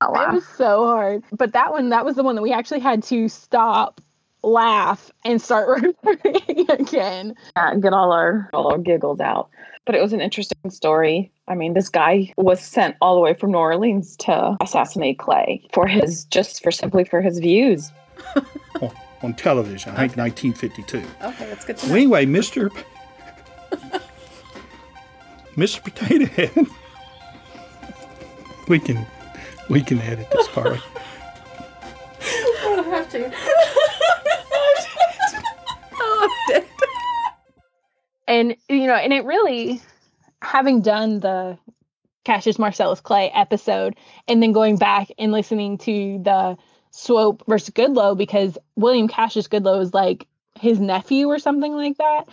not 0.00 0.30
It 0.30 0.34
was 0.36 0.46
so 0.46 0.86
hard. 0.86 1.24
But 1.32 1.52
that 1.52 1.72
one, 1.72 1.88
that 1.90 2.04
was 2.04 2.14
the 2.14 2.22
one 2.22 2.36
that 2.36 2.42
we 2.42 2.52
actually 2.52 2.80
had 2.80 3.02
to 3.04 3.28
stop, 3.28 4.00
laugh, 4.42 5.10
and 5.24 5.42
start 5.42 5.82
recording 6.04 6.70
again. 6.70 7.34
Yeah, 7.56 7.74
get 7.74 7.92
all 7.92 8.12
our 8.12 8.48
all 8.52 8.70
our 8.72 8.78
giggles 8.78 9.20
out. 9.20 9.50
But 9.84 9.96
it 9.96 10.00
was 10.00 10.12
an 10.12 10.20
interesting 10.20 10.70
story. 10.70 11.32
I 11.48 11.56
mean, 11.56 11.74
this 11.74 11.88
guy 11.88 12.32
was 12.36 12.60
sent 12.60 12.96
all 13.00 13.16
the 13.16 13.20
way 13.20 13.34
from 13.34 13.50
New 13.50 13.58
Orleans 13.58 14.16
to 14.18 14.56
assassinate 14.60 15.18
Clay 15.18 15.66
for 15.72 15.88
his 15.88 16.24
just 16.26 16.62
for 16.62 16.70
simply 16.70 17.02
for 17.02 17.20
his 17.20 17.40
views. 17.40 17.90
on 19.22 19.34
television, 19.34 19.92
I 19.92 20.08
think 20.08 20.16
1952. 20.16 20.98
Okay, 20.98 21.46
that's 21.46 21.64
good 21.64 21.76
to 21.78 21.86
Well, 21.86 21.96
anyway, 21.96 22.26
Mr. 22.26 22.70
Mr. 25.56 25.82
Potato 25.82 26.26
Head. 26.26 26.66
we 28.68 28.78
can 28.78 29.06
we 29.68 29.82
can 29.82 30.00
edit 30.00 30.30
this 30.30 30.48
part. 30.48 30.78
I 32.22 32.76
don't 32.76 32.84
have 32.86 33.08
to. 33.10 33.32
oh, 36.00 36.62
and 38.28 38.56
you 38.68 38.86
know 38.86 38.94
and 38.94 39.12
it 39.12 39.24
really 39.24 39.80
having 40.42 40.80
done 40.80 41.20
the 41.20 41.58
cassius 42.24 42.58
marcellus 42.58 43.00
clay 43.00 43.30
episode 43.34 43.96
and 44.28 44.42
then 44.42 44.52
going 44.52 44.76
back 44.76 45.08
and 45.18 45.32
listening 45.32 45.78
to 45.78 46.20
the 46.22 46.56
swope 46.90 47.42
versus 47.48 47.70
goodloe 47.70 48.16
because 48.16 48.58
william 48.76 49.08
cassius 49.08 49.48
goodloe 49.48 49.80
is 49.80 49.94
like 49.94 50.26
his 50.58 50.80
nephew 50.80 51.28
or 51.28 51.38
something 51.38 51.72
like 51.74 51.96
that 51.98 52.24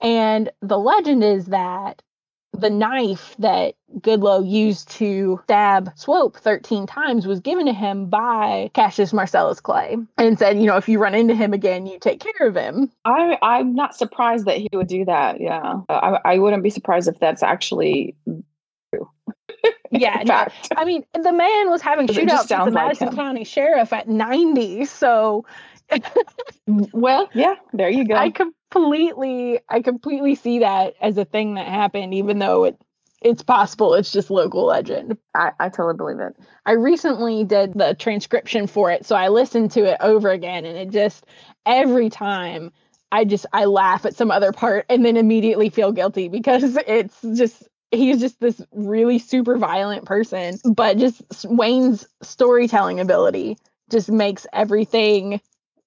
and 0.00 0.50
the 0.60 0.78
legend 0.78 1.22
is 1.22 1.46
that 1.46 2.02
the 2.58 2.70
knife 2.70 3.34
that 3.38 3.74
Goodloe 4.00 4.48
used 4.48 4.90
to 4.92 5.40
stab 5.44 5.90
Swope 5.96 6.36
13 6.36 6.86
times 6.86 7.26
was 7.26 7.40
given 7.40 7.66
to 7.66 7.72
him 7.72 8.06
by 8.06 8.70
Cassius 8.74 9.12
Marcellus 9.12 9.60
Clay 9.60 9.96
and 10.18 10.38
said, 10.38 10.58
you 10.58 10.66
know, 10.66 10.76
if 10.76 10.88
you 10.88 10.98
run 10.98 11.14
into 11.14 11.34
him 11.34 11.52
again, 11.52 11.86
you 11.86 11.98
take 11.98 12.20
care 12.20 12.48
of 12.48 12.56
him. 12.56 12.90
I 13.04 13.38
I'm 13.42 13.74
not 13.74 13.94
surprised 13.94 14.46
that 14.46 14.58
he 14.58 14.68
would 14.72 14.88
do 14.88 15.04
that. 15.04 15.40
Yeah, 15.40 15.80
I 15.88 16.18
I 16.24 16.38
wouldn't 16.38 16.62
be 16.62 16.70
surprised 16.70 17.08
if 17.08 17.18
that's 17.20 17.42
actually 17.42 18.14
Yeah, 20.00 20.20
in 20.20 20.26
no. 20.26 20.46
I 20.76 20.84
mean, 20.84 21.04
the 21.14 21.32
man 21.32 21.70
was 21.70 21.82
having 21.82 22.06
shootouts 22.06 22.56
with 22.56 22.64
the 22.66 22.70
Madison 22.70 23.08
him. 23.08 23.16
County 23.16 23.44
Sheriff 23.44 23.92
at 23.92 24.08
90. 24.08 24.84
So 24.86 25.44
Well, 26.66 27.28
yeah, 27.32 27.54
there 27.72 27.88
you 27.88 28.06
go. 28.06 28.16
I 28.16 28.30
completely, 28.30 29.60
I 29.68 29.80
completely 29.82 30.34
see 30.34 30.60
that 30.60 30.94
as 31.00 31.16
a 31.16 31.24
thing 31.24 31.54
that 31.54 31.66
happened, 31.68 32.14
even 32.14 32.38
though 32.38 32.64
it, 32.64 32.80
it's 33.22 33.42
possible 33.42 33.94
it's 33.94 34.12
just 34.12 34.30
local 34.30 34.66
legend. 34.66 35.16
I, 35.34 35.52
I 35.58 35.68
totally 35.68 35.96
believe 35.96 36.20
it. 36.20 36.36
I 36.66 36.72
recently 36.72 37.44
did 37.44 37.74
the 37.74 37.94
transcription 37.98 38.66
for 38.66 38.90
it, 38.90 39.06
so 39.06 39.16
I 39.16 39.28
listened 39.28 39.70
to 39.72 39.84
it 39.84 39.96
over 40.00 40.30
again, 40.30 40.64
and 40.64 40.76
it 40.76 40.90
just 40.90 41.24
every 41.64 42.10
time 42.10 42.72
I 43.12 43.24
just 43.24 43.46
I 43.52 43.64
laugh 43.64 44.04
at 44.04 44.16
some 44.16 44.30
other 44.30 44.52
part 44.52 44.86
and 44.88 45.04
then 45.04 45.16
immediately 45.16 45.70
feel 45.70 45.92
guilty 45.92 46.28
because 46.28 46.76
it's 46.86 47.20
just 47.34 47.68
he's 47.96 48.20
just 48.20 48.40
this 48.40 48.60
really 48.72 49.18
super 49.18 49.56
violent 49.56 50.04
person, 50.04 50.58
but 50.64 50.98
just 50.98 51.22
Wayne's 51.48 52.06
storytelling 52.22 53.00
ability 53.00 53.56
just 53.90 54.10
makes 54.10 54.46
everything 54.52 55.40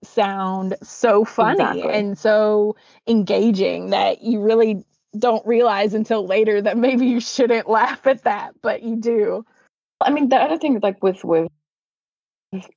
sound 0.04 0.76
so 0.82 1.26
funny 1.26 1.60
Exactly. 1.60 1.93
and 1.93 2.17
so 2.17 2.76
engaging 3.08 3.89
that 3.89 4.24
you 4.24 4.41
really 4.41 4.86
don't 5.17 5.45
realize 5.45 5.93
until 5.93 6.26
later 6.26 6.62
that 6.62 6.78
maybe 6.78 7.08
you 7.08 7.19
shouldn't 7.19 7.69
laugh 7.69 8.06
at 8.08 8.24
that, 8.24 8.54
but 8.62 8.84
you 8.84 8.95
do. 8.95 9.45
I 10.02 10.12
mean, 10.12 10.30
the 10.30 10.38
other 10.38 10.58
thing, 10.58 10.80
like 10.82 11.04
with 11.04 11.24
with 11.24 11.52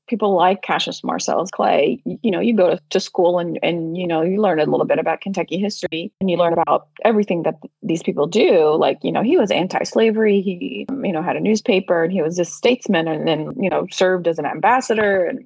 people 0.07 0.35
like 0.35 0.63
Cassius 0.63 1.03
Marcellus 1.03 1.51
Clay, 1.51 2.03
you 2.05 2.31
know, 2.31 2.41
you 2.41 2.55
go 2.55 2.71
to, 2.71 2.81
to 2.91 3.01
school 3.01 3.39
and 3.39 3.59
and 3.63 3.97
you 3.97 4.07
know 4.07 4.23
you 4.23 4.41
learn 4.41 4.61
a 4.61 4.65
little 4.65 4.87
bit 4.87 4.99
about 4.99 5.21
Kentucky 5.21 5.59
history 5.59 6.13
and 6.21 6.31
you 6.31 6.37
learn 6.37 6.53
about 6.53 6.89
everything 7.05 7.43
that 7.45 7.57
these 7.83 8.03
people 8.03 8.27
do. 8.27 8.75
Like 8.75 8.99
you 9.03 9.13
know, 9.13 9.23
he 9.23 9.37
was 9.39 9.51
anti-slavery. 9.51 10.41
He 10.41 10.87
um, 10.91 11.05
you 11.05 11.13
know 11.13 11.23
had 11.23 11.37
a 11.37 11.41
newspaper 11.41 12.05
and 12.05 12.13
he 12.13 12.23
was 12.23 12.39
a 12.39 12.45
statesman 12.45 13.09
and 13.09 13.27
then 13.27 13.53
you 13.59 13.71
know 13.71 13.87
served 13.91 14.29
as 14.29 14.39
an 14.39 14.47
ambassador 14.47 15.25
and, 15.25 15.39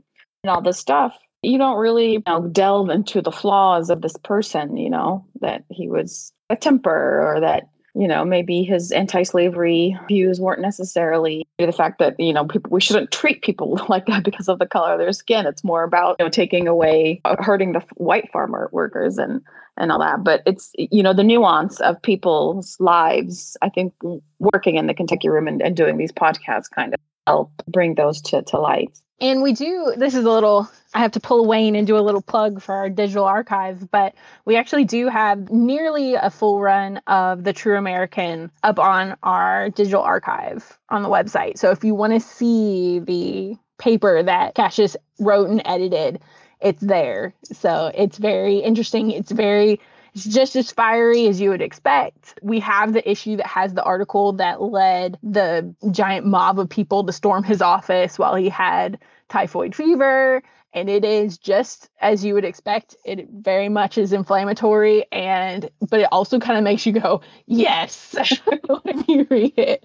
and 0.42 0.50
all 0.50 0.60
this 0.60 0.78
stuff. 0.78 1.16
You 1.42 1.58
don't 1.58 1.78
really 1.78 2.14
you 2.14 2.22
know, 2.26 2.48
delve 2.48 2.90
into 2.90 3.22
the 3.22 3.30
flaws 3.30 3.90
of 3.90 4.02
this 4.02 4.16
person. 4.24 4.76
You 4.76 4.90
know 4.90 5.24
that 5.40 5.64
he 5.70 5.88
was 5.88 6.32
a 6.50 6.56
temper 6.56 7.22
or 7.22 7.40
that 7.40 7.68
you 7.98 8.06
know 8.06 8.24
maybe 8.24 8.62
his 8.62 8.92
anti-slavery 8.92 9.98
views 10.09 10.40
weren't 10.40 10.61
necessarily 10.61 11.46
the 11.59 11.72
fact 11.72 11.98
that 11.98 12.18
you 12.18 12.32
know 12.32 12.44
people 12.44 12.70
we 12.70 12.80
shouldn't 12.80 13.11
treat 13.11 13.42
people 13.42 13.80
like 13.88 14.06
that 14.06 14.24
because 14.24 14.48
of 14.48 14.59
the 14.59 14.66
color 14.66 14.92
of 14.92 14.98
their 14.98 15.12
skin. 15.12 15.46
It's 15.46 15.64
more 15.64 15.82
about 15.82 16.16
you 16.18 16.26
know 16.26 16.30
taking 16.30 16.68
away 16.68 17.20
uh, 17.24 17.37
hurting 17.38 17.72
the 17.72 17.82
white 17.94 18.30
farmer 18.32 18.68
workers 18.72 19.18
and 19.18 19.40
and 19.78 19.92
all 19.92 19.98
that. 19.98 20.24
But 20.24 20.42
it's 20.46 20.72
you 20.76 21.02
know 21.02 21.12
the 21.12 21.24
nuance 21.24 21.80
of 21.80 22.00
people's 22.02 22.76
lives 22.80 23.56
i 23.62 23.68
think 23.68 23.92
working 24.38 24.76
in 24.76 24.87
the 24.87 24.94
kentucky 24.94 25.28
room 25.28 25.48
and, 25.48 25.62
and 25.62 25.76
doing 25.76 25.96
these 25.96 26.12
podcasts 26.12 26.70
kind 26.70 26.94
of 26.94 27.00
help 27.26 27.50
bring 27.68 27.94
those 27.94 28.20
to, 28.22 28.42
to 28.42 28.59
light 28.59 29.00
And 29.18 29.42
we 29.42 29.52
do, 29.52 29.94
this 29.96 30.14
is 30.14 30.26
a 30.26 30.31
little, 30.31 30.68
I 30.92 30.98
have 30.98 31.12
to 31.12 31.20
pull 31.20 31.46
Wayne 31.46 31.74
and 31.74 31.87
do 31.87 31.96
a 31.96 32.00
little 32.00 32.20
plug 32.20 32.61
for 32.61 32.74
our 32.74 32.90
digital 32.90 33.24
archive, 33.24 33.90
but 33.90 34.14
we 34.44 34.57
actually 34.57 34.85
do 34.85 35.09
have 35.09 35.50
nearly 35.50 36.14
a 36.14 36.29
full 36.29 36.61
run 36.61 36.98
of 37.07 37.42
The 37.42 37.55
True 37.55 37.79
American 37.79 38.50
up 38.62 38.79
on 38.79 39.16
our 39.22 39.70
digital 39.70 40.02
archive 40.02 40.79
on 40.90 41.02
the 41.02 41.09
website. 41.09 41.57
So 41.57 41.70
if 41.70 41.83
you 41.83 41.94
want 41.94 42.12
to 42.12 42.20
see 42.20 42.98
the 42.98 43.57
paper 43.79 44.22
that 44.22 44.55
Cassius 44.55 44.98
wrote 45.18 45.48
and 45.48 45.62
edited, 45.64 46.20
it's 46.61 46.83
there. 46.83 47.33
So 47.44 47.90
it's 47.94 48.18
very 48.18 48.59
interesting. 48.59 49.11
It's 49.11 49.33
very, 49.33 49.81
it's 50.16 50.24
just 50.24 50.57
as 50.57 50.72
fiery 50.72 51.26
as 51.26 51.42
you 51.42 51.50
would 51.50 51.61
expect. 51.61 52.38
We 52.40 52.59
have 52.61 52.94
the 52.94 53.09
issue 53.09 53.37
that 53.37 53.46
has 53.46 53.74
the 53.74 53.83
article 53.83 54.33
that 54.35 54.62
led 54.62 55.18
the 55.22 55.74
giant 55.90 56.24
mob 56.24 56.59
of 56.59 56.70
people 56.70 57.05
to 57.05 57.12
storm 57.12 57.44
his 57.44 57.61
office 57.61 58.18
while 58.18 58.35
he 58.35 58.48
had 58.48 58.98
typhoid 59.29 59.74
fever. 59.74 60.42
And 60.72 60.88
it 60.88 61.05
is 61.05 61.37
just 61.37 61.90
as 62.00 62.24
you 62.24 62.33
would 62.33 62.46
expect. 62.46 62.96
It 63.05 63.29
very 63.31 63.68
much 63.68 63.98
is 63.98 64.14
inflammatory 64.14 65.05
and 65.12 65.68
but 65.90 66.00
it 66.00 66.09
also 66.11 66.38
kind 66.38 66.57
of 66.57 66.64
makes 66.64 66.87
you 66.87 66.94
go, 66.94 67.20
yes, 67.44 68.16
when 68.83 69.05
you 69.09 69.26
read 69.29 69.52
it. 69.59 69.85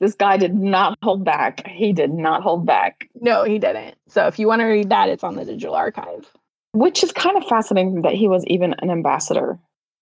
this 0.00 0.14
guy 0.14 0.38
did 0.38 0.54
not 0.54 0.96
hold 1.02 1.24
back 1.26 1.66
he 1.66 1.92
did 1.92 2.10
not 2.12 2.42
hold 2.42 2.64
back 2.64 3.06
No, 3.20 3.44
he 3.44 3.58
didn't. 3.58 3.96
So 4.08 4.26
if 4.28 4.38
you 4.38 4.46
want 4.48 4.60
to 4.60 4.66
read 4.66 4.88
that, 4.88 5.10
it's 5.10 5.24
on 5.24 5.36
the 5.36 5.44
digital 5.44 5.74
archive. 5.74 6.26
Which 6.72 7.02
is 7.02 7.12
kind 7.12 7.36
of 7.36 7.44
fascinating 7.46 8.02
that 8.02 8.14
he 8.14 8.28
was 8.28 8.44
even 8.46 8.74
an 8.78 8.90
ambassador 8.90 9.58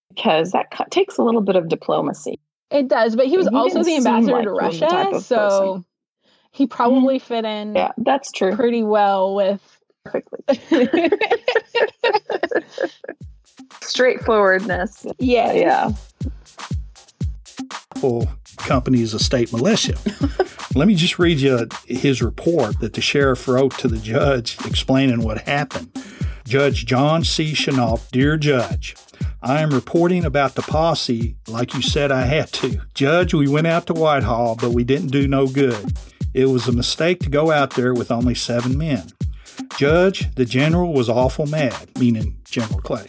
because 0.09 0.53
that 0.53 0.71
co- 0.71 0.85
takes 0.91 1.19
a 1.19 1.23
little 1.23 1.41
bit 1.41 1.57
of 1.57 1.69
diplomacy. 1.69 2.39
It 2.71 2.89
does, 2.89 3.17
but 3.17 3.27
he 3.27 3.37
was 3.37 3.49
He 3.49 3.55
also 3.55 3.83
the 3.83 3.97
ambassador 3.97 4.33
like 4.33 4.45
to 4.45 4.51
he 4.51 4.67
was 4.67 4.81
the 4.81 4.87
type 4.87 5.05
Russia, 5.07 5.17
of 5.17 5.25
so 5.25 5.85
he 6.53 6.65
mm-hmm. 6.65 6.75
probably 6.75 7.19
fit 7.19 7.45
in 7.45 7.75
yeah 7.75 7.93
that's 7.99 8.31
true. 8.33 8.55
pretty 8.55 8.83
well 8.83 9.35
with 9.35 9.61
perfectly. 10.05 10.61
Straightforwardness. 13.83 15.07
Yes. 15.19 15.57
yeah. 15.57 15.91
Well, 18.03 18.29
company 18.57 19.03
is 19.03 19.15
a 19.15 19.19
state 19.19 19.53
militia. 19.53 19.95
Let 20.75 20.87
me 20.87 20.95
just 20.95 21.19
read 21.19 21.41
you 21.41 21.67
his 21.87 22.23
report 22.23 22.79
that 22.79 22.93
the 22.93 23.01
sheriff 23.01 23.49
wrote 23.49 23.77
to 23.79 23.89
the 23.89 23.99
judge 23.99 24.57
explaining 24.65 25.23
what 25.23 25.39
happened. 25.39 25.91
Judge 26.47 26.87
John 26.87 27.25
C. 27.25 27.55
Chenault, 27.55 28.03
Dear 28.13 28.37
Judge, 28.37 28.95
I 29.43 29.63
am 29.63 29.71
reporting 29.71 30.25
about 30.25 30.55
the 30.55 30.63
posse 30.63 31.37
like 31.49 31.75
you 31.75 31.83
said 31.83 32.13
I 32.13 32.23
had 32.23 32.53
to. 32.55 32.83
Judge, 32.95 33.35
we 33.35 33.49
went 33.49 33.67
out 33.67 33.87
to 33.87 33.95
Whitehall, 33.95 34.55
but 34.55 34.71
we 34.71 34.85
didn't 34.85 35.09
do 35.09 35.27
no 35.27 35.49
good. 35.49 35.93
It 36.35 36.47
was 36.47 36.69
a 36.69 36.73
mistake 36.73 37.19
to 37.21 37.31
go 37.31 37.51
out 37.51 37.71
there 37.71 37.93
with 37.93 38.13
only 38.13 38.37
seven 38.37 38.79
men. 38.79 39.09
Judge, 39.77 40.33
the 40.37 40.45
general 40.45 40.93
was 40.93 41.09
awful 41.09 41.47
mad, 41.47 41.89
meaning 41.99 42.37
General 42.45 42.81
Clay. 42.81 43.09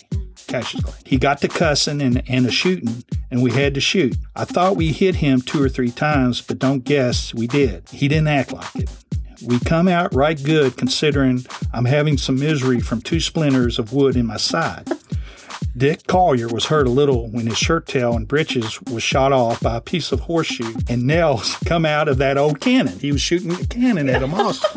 Cassius. 0.52 0.84
He 1.06 1.18
got 1.18 1.40
to 1.42 1.48
cussing 1.48 2.02
and, 2.02 2.22
and 2.28 2.46
a 2.46 2.52
shooting, 2.52 3.04
and 3.30 3.42
we 3.42 3.52
had 3.52 3.74
to 3.76 3.82
shoot. 3.82 4.16
I 4.36 4.46
thought 4.46 4.76
we 4.76 4.92
hit 4.92 5.16
him 5.16 5.42
two 5.42 5.64
or 5.64 5.70
three 5.70 5.92
times, 5.92 6.42
but 6.42 6.60
don't 6.60 6.84
guess 6.84 7.34
we 7.34 7.48
did. 7.48 7.88
He 7.90 8.08
didn't 8.08 8.28
act 8.28 8.52
like 8.52 8.76
it. 8.76 8.90
We 9.46 9.60
come 9.60 9.88
out 9.88 10.14
right 10.14 10.42
good 10.42 10.78
considering 10.78 11.46
I'm 11.74 11.86
having 11.86 12.18
some 12.18 12.40
misery 12.40 12.80
from 12.80 13.02
two 13.02 13.20
splinters 13.20 13.80
of 13.80 13.92
wood 13.92 14.16
in 14.16 14.28
my 14.28 14.38
side. 14.38 14.88
Dick 15.76 16.06
Collier 16.06 16.50
was 16.50 16.66
hurt 16.66 16.86
a 16.86 16.92
little 16.92 17.30
when 17.30 17.48
his 17.48 17.58
shirt 17.58 17.88
tail 17.88 18.14
and 18.14 18.28
breeches 18.28 18.82
was 18.84 19.02
shot 19.02 19.32
off 19.32 19.62
by 19.62 19.78
a 19.78 19.82
piece 19.82 20.12
of 20.12 20.20
horseshoe, 20.22 20.74
and 20.90 21.08
nails 21.08 21.56
come 21.66 21.86
out 21.86 22.08
of 22.08 22.18
that 22.18 22.38
old 22.38 22.60
cannon. 22.60 23.00
He 23.00 23.12
was 23.12 23.22
shooting 23.22 23.52
a 23.52 23.66
cannon 23.68 24.10
at 24.10 24.22
him 24.22 24.34
also. 24.36 24.68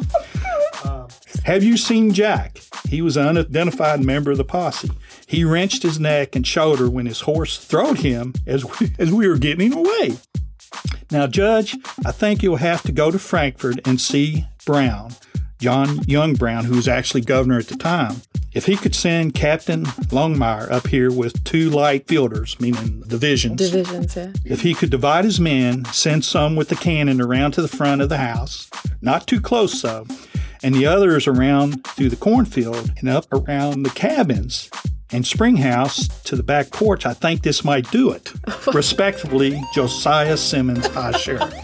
uh, 0.85 1.09
have 1.45 1.65
you 1.65 1.77
seen 1.77 2.13
Jack? 2.13 2.61
He 2.89 3.03
was 3.03 3.17
an 3.17 3.27
unidentified 3.27 4.01
member 4.05 4.31
of 4.31 4.37
the 4.37 4.45
posse. 4.45 4.91
He 5.27 5.45
wrenched 5.45 5.83
his 5.83 5.99
neck 5.99 6.37
and 6.37 6.47
shoulder 6.47 6.91
when 6.91 7.07
his 7.07 7.21
horse 7.21 7.59
throwed 7.59 7.99
him 7.99 8.35
as 8.47 8.65
we, 8.65 8.95
as 8.99 9.11
we 9.11 9.29
were 9.29 9.39
getting 9.39 9.73
away. 9.73 10.19
Now, 11.11 11.27
Judge, 11.27 11.77
I 12.05 12.13
think 12.13 12.43
you'll 12.43 12.57
have 12.57 12.83
to 12.83 12.93
go 12.93 13.11
to 13.11 13.19
Frankfort 13.19 13.87
and 13.87 14.01
see 14.01 14.47
Brown, 14.67 15.15
John 15.61 16.01
Young 16.07 16.35
Brown, 16.35 16.65
who 16.65 16.77
was 16.77 16.89
actually 16.89 17.21
governor 17.21 17.59
at 17.59 17.69
the 17.69 17.77
time. 17.77 18.23
If 18.53 18.67
he 18.67 18.77
could 18.77 18.95
send 18.95 19.35
Captain 19.35 19.85
Longmire 19.85 20.71
up 20.71 20.87
here 20.87 21.11
with 21.11 21.43
two 21.43 21.71
light 21.71 22.07
fielders, 22.07 22.59
meaning 22.61 23.03
divisions, 23.07 23.69
Divisions, 23.69 24.15
yeah. 24.15 24.31
if 24.45 24.63
he 24.63 24.75
could 24.75 24.91
divide 24.91 25.25
his 25.25 25.41
men, 25.41 25.85
send 25.87 26.25
some 26.25 26.55
with 26.55 26.69
the 26.69 26.77
cannon 26.77 27.21
around 27.21 27.53
to 27.53 27.63
the 27.63 27.69
front 27.69 28.01
of 28.01 28.09
the 28.09 28.19
house, 28.19 28.71
not 29.01 29.27
too 29.27 29.41
close 29.41 29.83
though, 29.83 30.07
and 30.63 30.73
the 30.73 30.87
others 30.87 31.27
around 31.27 31.85
through 31.85 32.11
the 32.11 32.17
cornfield 32.17 32.93
and 32.99 33.09
up 33.09 33.27
around 33.33 33.83
the 33.83 33.91
cabins 33.91 34.71
and 35.15 35.25
Springhouse 35.25 36.09
to 36.25 36.35
the 36.35 36.43
back 36.43 36.71
porch, 36.73 37.07
I 37.07 37.15
think 37.15 37.43
this 37.43 37.65
might 37.65 37.89
do 37.93 38.11
it. 38.11 38.33
Respectfully, 38.75 39.63
Josiah 39.73 40.37
Simmons, 40.37 40.87
High 40.89 41.13
Sheriff. 41.13 41.55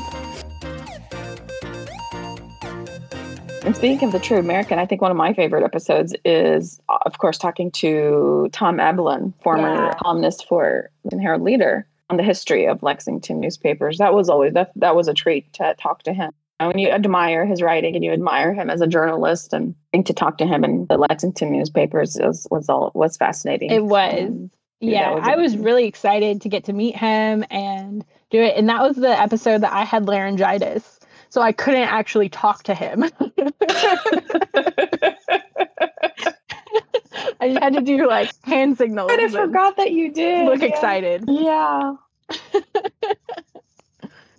And 3.64 3.76
speaking 3.76 4.06
of 4.06 4.12
the 4.12 4.20
true 4.20 4.38
American, 4.38 4.78
I 4.78 4.86
think 4.86 5.02
one 5.02 5.10
of 5.10 5.16
my 5.16 5.34
favorite 5.34 5.64
episodes 5.64 6.14
is, 6.24 6.80
of 7.04 7.18
course, 7.18 7.38
talking 7.38 7.70
to 7.72 8.48
Tom 8.52 8.78
Eblin, 8.78 9.32
former 9.42 9.74
Yeah. 9.86 9.94
columnist 10.00 10.46
for 10.48 10.88
the 11.04 11.18
Herald 11.18 11.42
Leader, 11.42 11.86
on 12.08 12.16
the 12.16 12.22
history 12.22 12.66
of 12.66 12.82
Lexington 12.82 13.38
newspapers. 13.40 13.98
That 13.98 14.14
was 14.14 14.28
always 14.28 14.54
that 14.54 14.72
that 14.76 14.96
was 14.96 15.08
a 15.08 15.14
treat 15.14 15.52
to 15.54 15.74
talk 15.80 16.02
to 16.04 16.12
him. 16.12 16.32
And 16.60 16.68
when 16.68 16.78
you 16.78 16.90
admire 16.90 17.46
his 17.46 17.62
writing 17.62 17.94
and 17.94 18.04
you 18.04 18.12
admire 18.12 18.52
him 18.52 18.68
as 18.68 18.82
a 18.82 18.86
journalist, 18.86 19.54
and 19.54 19.74
I 19.74 19.96
think 19.96 20.06
to 20.06 20.12
talk 20.12 20.36
to 20.38 20.46
him 20.46 20.62
in 20.62 20.84
the 20.86 20.98
Lexington 20.98 21.50
newspapers 21.52 22.18
was 22.20 22.46
was 22.50 22.68
all 22.68 22.92
was 22.94 23.16
fascinating. 23.16 23.70
It 23.70 23.82
was. 23.82 24.28
Um, 24.28 24.50
Yeah, 24.78 25.14
was 25.14 25.24
I 25.26 25.36
was 25.36 25.56
really 25.56 25.86
excited 25.86 26.42
to 26.42 26.50
get 26.50 26.64
to 26.64 26.74
meet 26.74 26.96
him 26.96 27.44
and 27.50 28.04
do 28.30 28.42
it. 28.42 28.56
And 28.56 28.68
that 28.68 28.82
was 28.82 28.96
the 28.96 29.08
episode 29.08 29.62
that 29.62 29.72
I 29.72 29.84
had 29.84 30.06
laryngitis. 30.06 31.00
So 31.30 31.40
I 31.40 31.52
couldn't 31.52 31.88
actually 31.88 32.28
talk 32.28 32.64
to 32.64 32.74
him. 32.74 33.04
I 37.40 37.48
just 37.48 37.62
had 37.62 37.72
to 37.74 37.80
do 37.80 38.06
like 38.06 38.30
hand 38.44 38.76
signals. 38.76 39.10
But 39.10 39.20
I 39.20 39.28
forgot 39.28 39.78
that 39.78 39.92
you 39.92 40.12
did. 40.12 40.44
Look 40.46 40.60
yeah. 40.60 40.66
excited. 40.66 41.24
Yeah, 41.26 41.94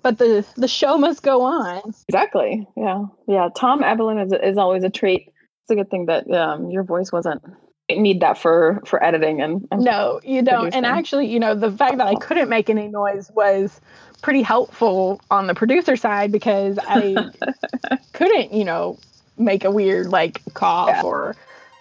But 0.04 0.18
the 0.18 0.46
the 0.58 0.68
show 0.68 0.98
must 0.98 1.22
go 1.24 1.42
on. 1.44 1.82
exactly. 2.08 2.68
Yeah, 2.76 3.06
yeah. 3.28 3.50
Tom 3.56 3.82
Eblin 3.82 4.26
is 4.26 4.34
is 4.34 4.58
always 4.58 4.84
a 4.84 4.90
treat. 4.90 5.28
It's 5.64 5.72
a 5.72 5.76
good 5.76 5.90
thing 5.92 6.08
that 6.08 6.30
um, 6.32 6.70
your 6.72 6.84
voice 6.84 7.12
wasn't. 7.12 7.42
Need 7.90 8.22
that 8.22 8.38
for 8.38 8.82
for 8.86 9.04
editing 9.04 9.42
and, 9.42 9.68
and 9.70 9.82
No, 9.84 10.22
you 10.24 10.42
don't. 10.42 10.74
And 10.74 10.86
actually, 10.86 11.28
you 11.28 11.40
know, 11.40 11.56
the 11.56 11.72
fact 11.72 11.98
that 11.98 12.08
I 12.08 12.16
couldn't 12.16 12.48
make 12.48 12.70
any 12.70 12.88
noise 12.88 13.30
was 13.36 13.82
pretty 14.22 14.42
helpful 14.44 15.20
on 15.30 15.48
the 15.48 15.54
producer 15.54 15.96
side 15.98 16.32
because 16.32 16.80
I 16.88 17.32
couldn't, 18.14 18.54
you 18.54 18.64
know, 18.64 18.98
make 19.38 19.66
a 19.66 19.72
weird 19.72 20.08
like 20.08 20.42
cough 20.54 20.90
Yeah. 20.90 21.02
or 21.04 21.36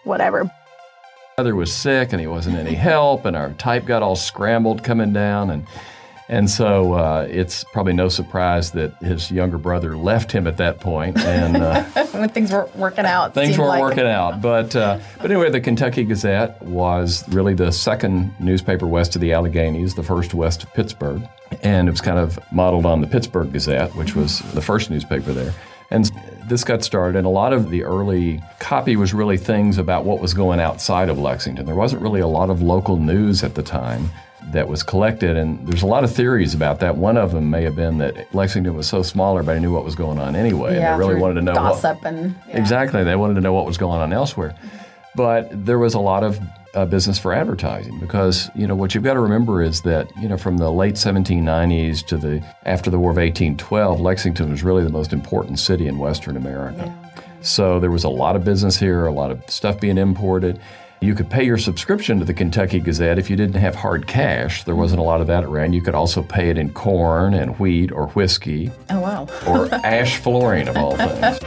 whatever. 0.04 0.50
brother 1.36 1.54
was 1.54 1.72
sick 1.72 2.12
and 2.12 2.20
he 2.20 2.26
wasn't 2.26 2.56
any 2.56 2.74
help, 2.74 3.24
and 3.24 3.36
our 3.36 3.50
type 3.52 3.86
got 3.86 4.02
all 4.02 4.16
scrambled 4.16 4.82
coming 4.82 5.12
down, 5.12 5.50
and 5.50 5.64
and 6.30 6.48
so 6.48 6.92
uh, 6.92 7.26
it's 7.28 7.64
probably 7.64 7.92
no 7.92 8.08
surprise 8.08 8.70
that 8.70 8.94
his 9.02 9.32
younger 9.32 9.58
brother 9.58 9.96
left 9.96 10.30
him 10.30 10.46
at 10.46 10.58
that 10.58 10.78
point, 10.78 11.18
and 11.18 11.56
uh, 11.56 11.82
when 12.12 12.28
things 12.28 12.52
weren't 12.52 12.74
working 12.76 13.04
out. 13.04 13.34
things 13.34 13.58
weren't 13.58 13.70
like- 13.70 13.80
working 13.80 14.06
out. 14.06 14.40
But 14.40 14.76
uh, 14.76 15.00
but 15.20 15.28
anyway, 15.28 15.50
the 15.50 15.60
Kentucky 15.60 16.04
Gazette 16.04 16.62
was 16.62 17.28
really 17.30 17.54
the 17.54 17.72
second 17.72 18.32
newspaper 18.38 18.86
west 18.86 19.16
of 19.16 19.20
the 19.20 19.30
Alleghenies, 19.30 19.96
the 19.96 20.04
first 20.04 20.32
west 20.32 20.62
of 20.62 20.72
Pittsburgh, 20.72 21.20
and 21.62 21.88
it 21.88 21.90
was 21.90 22.00
kind 22.00 22.20
of 22.20 22.38
modeled 22.52 22.86
on 22.86 23.00
the 23.00 23.08
Pittsburgh 23.08 23.52
Gazette, 23.52 23.92
which 23.96 24.14
was 24.14 24.38
the 24.52 24.62
first 24.62 24.88
newspaper 24.88 25.32
there. 25.32 25.52
And 25.90 26.08
this 26.48 26.62
got 26.62 26.84
started, 26.84 27.18
and 27.18 27.26
a 27.26 27.30
lot 27.30 27.52
of 27.52 27.70
the 27.70 27.82
early 27.82 28.40
copy 28.60 28.94
was 28.94 29.12
really 29.12 29.36
things 29.36 29.78
about 29.78 30.04
what 30.04 30.20
was 30.20 30.32
going 30.32 30.60
outside 30.60 31.08
of 31.08 31.18
Lexington. 31.18 31.66
There 31.66 31.74
wasn't 31.74 32.02
really 32.02 32.20
a 32.20 32.28
lot 32.28 32.50
of 32.50 32.62
local 32.62 32.98
news 32.98 33.42
at 33.42 33.56
the 33.56 33.64
time 33.64 34.08
that 34.52 34.68
was 34.68 34.82
collected, 34.82 35.36
and 35.36 35.66
there's 35.66 35.82
a 35.82 35.86
lot 35.86 36.04
of 36.04 36.12
theories 36.12 36.54
about 36.54 36.80
that. 36.80 36.96
One 36.96 37.16
of 37.16 37.32
them 37.32 37.50
may 37.50 37.62
have 37.62 37.76
been 37.76 37.98
that 37.98 38.34
Lexington 38.34 38.74
was 38.74 38.88
so 38.88 39.02
small, 39.02 39.38
everybody 39.38 39.60
knew 39.60 39.72
what 39.72 39.84
was 39.84 39.94
going 39.94 40.18
on 40.18 40.36
anyway, 40.36 40.76
Yeah, 40.76 40.92
and 40.92 41.02
they 41.02 41.06
really 41.06 41.20
wanted 41.20 41.34
to 41.34 41.42
know 41.42 41.52
what, 41.52 41.82
gossip 41.82 42.04
and 42.04 42.34
yeah. 42.48 42.58
Exactly. 42.58 43.04
They 43.04 43.16
wanted 43.16 43.34
to 43.34 43.40
know 43.40 43.52
what 43.52 43.66
was 43.66 43.78
going 43.78 44.00
on 44.00 44.12
elsewhere. 44.12 44.54
But 45.16 45.48
there 45.66 45.78
was 45.78 45.94
a 45.94 46.00
lot 46.00 46.22
of 46.22 46.40
uh, 46.74 46.84
business 46.84 47.18
for 47.18 47.32
advertising 47.32 47.98
because, 47.98 48.48
you 48.54 48.66
know, 48.66 48.76
what 48.76 48.94
you've 48.94 49.02
got 49.02 49.14
to 49.14 49.20
remember 49.20 49.62
is 49.62 49.82
that, 49.82 50.08
you 50.20 50.28
know, 50.28 50.36
from 50.36 50.56
the 50.56 50.70
late 50.70 50.94
1790s 50.94 52.06
to 52.06 52.16
the 52.16 52.44
after 52.64 52.90
the 52.90 52.98
War 52.98 53.10
of 53.10 53.16
1812, 53.16 54.00
Lexington 54.00 54.50
was 54.50 54.62
really 54.62 54.84
the 54.84 54.90
most 54.90 55.12
important 55.12 55.58
city 55.58 55.88
in 55.88 55.98
Western 55.98 56.36
America. 56.36 56.84
Yeah. 56.86 57.22
So 57.42 57.80
there 57.80 57.90
was 57.90 58.04
a 58.04 58.08
lot 58.08 58.36
of 58.36 58.44
business 58.44 58.78
here, 58.78 59.06
a 59.06 59.12
lot 59.12 59.30
of 59.30 59.42
stuff 59.48 59.80
being 59.80 59.98
imported. 59.98 60.60
You 61.02 61.14
could 61.14 61.30
pay 61.30 61.44
your 61.44 61.56
subscription 61.56 62.18
to 62.18 62.26
the 62.26 62.34
Kentucky 62.34 62.78
Gazette 62.78 63.18
if 63.18 63.30
you 63.30 63.36
didn't 63.36 63.54
have 63.56 63.74
hard 63.74 64.06
cash. 64.06 64.64
There 64.64 64.76
wasn't 64.76 65.00
a 65.00 65.02
lot 65.02 65.22
of 65.22 65.26
that 65.28 65.44
around. 65.44 65.72
You 65.72 65.80
could 65.80 65.94
also 65.94 66.22
pay 66.22 66.50
it 66.50 66.58
in 66.58 66.72
corn 66.74 67.32
and 67.32 67.58
wheat 67.58 67.90
or 67.90 68.08
whiskey 68.08 68.70
Oh 68.90 69.00
wow. 69.00 69.26
or 69.46 69.72
ash 69.76 70.18
flooring 70.22 70.68
of 70.68 70.76
all 70.76 70.96
things. 70.96 71.40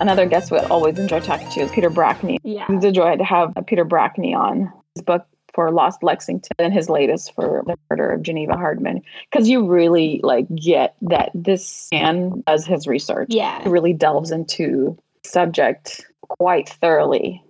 another 0.00 0.26
guest 0.26 0.50
we 0.52 0.58
always 0.58 0.98
enjoy 0.98 1.20
talking 1.20 1.48
to 1.50 1.60
is 1.60 1.70
Peter 1.72 1.88
Brackney. 1.90 2.36
Yeah. 2.44 2.66
It's 2.68 2.84
a 2.84 2.92
joy 2.92 3.16
to 3.16 3.24
have 3.24 3.54
Peter 3.66 3.86
Brackney 3.86 4.36
on 4.36 4.70
his 4.94 5.02
book 5.02 5.26
for 5.54 5.72
Lost 5.72 6.02
Lexington 6.02 6.52
and 6.58 6.72
his 6.74 6.90
latest 6.90 7.34
for 7.34 7.64
the 7.66 7.76
murder 7.88 8.10
of 8.12 8.22
Geneva 8.22 8.52
Hardman. 8.56 9.00
Because 9.30 9.48
you 9.48 9.66
really 9.66 10.20
like 10.22 10.46
get 10.54 10.96
that 11.02 11.30
this 11.34 11.88
man 11.92 12.42
does 12.46 12.66
his 12.66 12.86
research. 12.86 13.28
Yeah. 13.30 13.62
He 13.62 13.70
really 13.70 13.94
delves 13.94 14.30
into 14.30 14.98
subject 15.24 16.04
quite 16.28 16.68
thoroughly, 16.68 17.42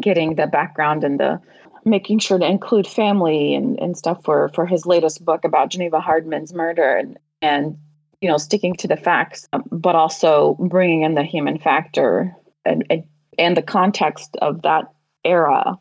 getting 0.00 0.34
the 0.36 0.46
background 0.46 1.04
and 1.04 1.20
the 1.20 1.40
making 1.84 2.18
sure 2.18 2.38
to 2.38 2.46
include 2.46 2.86
family 2.86 3.54
and, 3.54 3.78
and 3.78 3.96
stuff 3.96 4.24
for 4.24 4.48
for 4.54 4.66
his 4.66 4.86
latest 4.86 5.24
book 5.24 5.44
about 5.44 5.70
Geneva 5.70 6.00
Hardman's 6.00 6.54
murder 6.54 6.96
and 6.96 7.18
and 7.42 7.76
you 8.20 8.28
know 8.28 8.38
sticking 8.38 8.74
to 8.76 8.88
the 8.88 8.96
facts 8.96 9.46
um, 9.52 9.64
but 9.70 9.94
also 9.94 10.56
bringing 10.68 11.02
in 11.02 11.14
the 11.14 11.22
human 11.22 11.58
factor 11.58 12.34
and 12.64 12.86
and, 12.88 13.04
and 13.38 13.56
the 13.56 13.62
context 13.62 14.36
of 14.40 14.62
that 14.62 14.86
era 15.24 15.76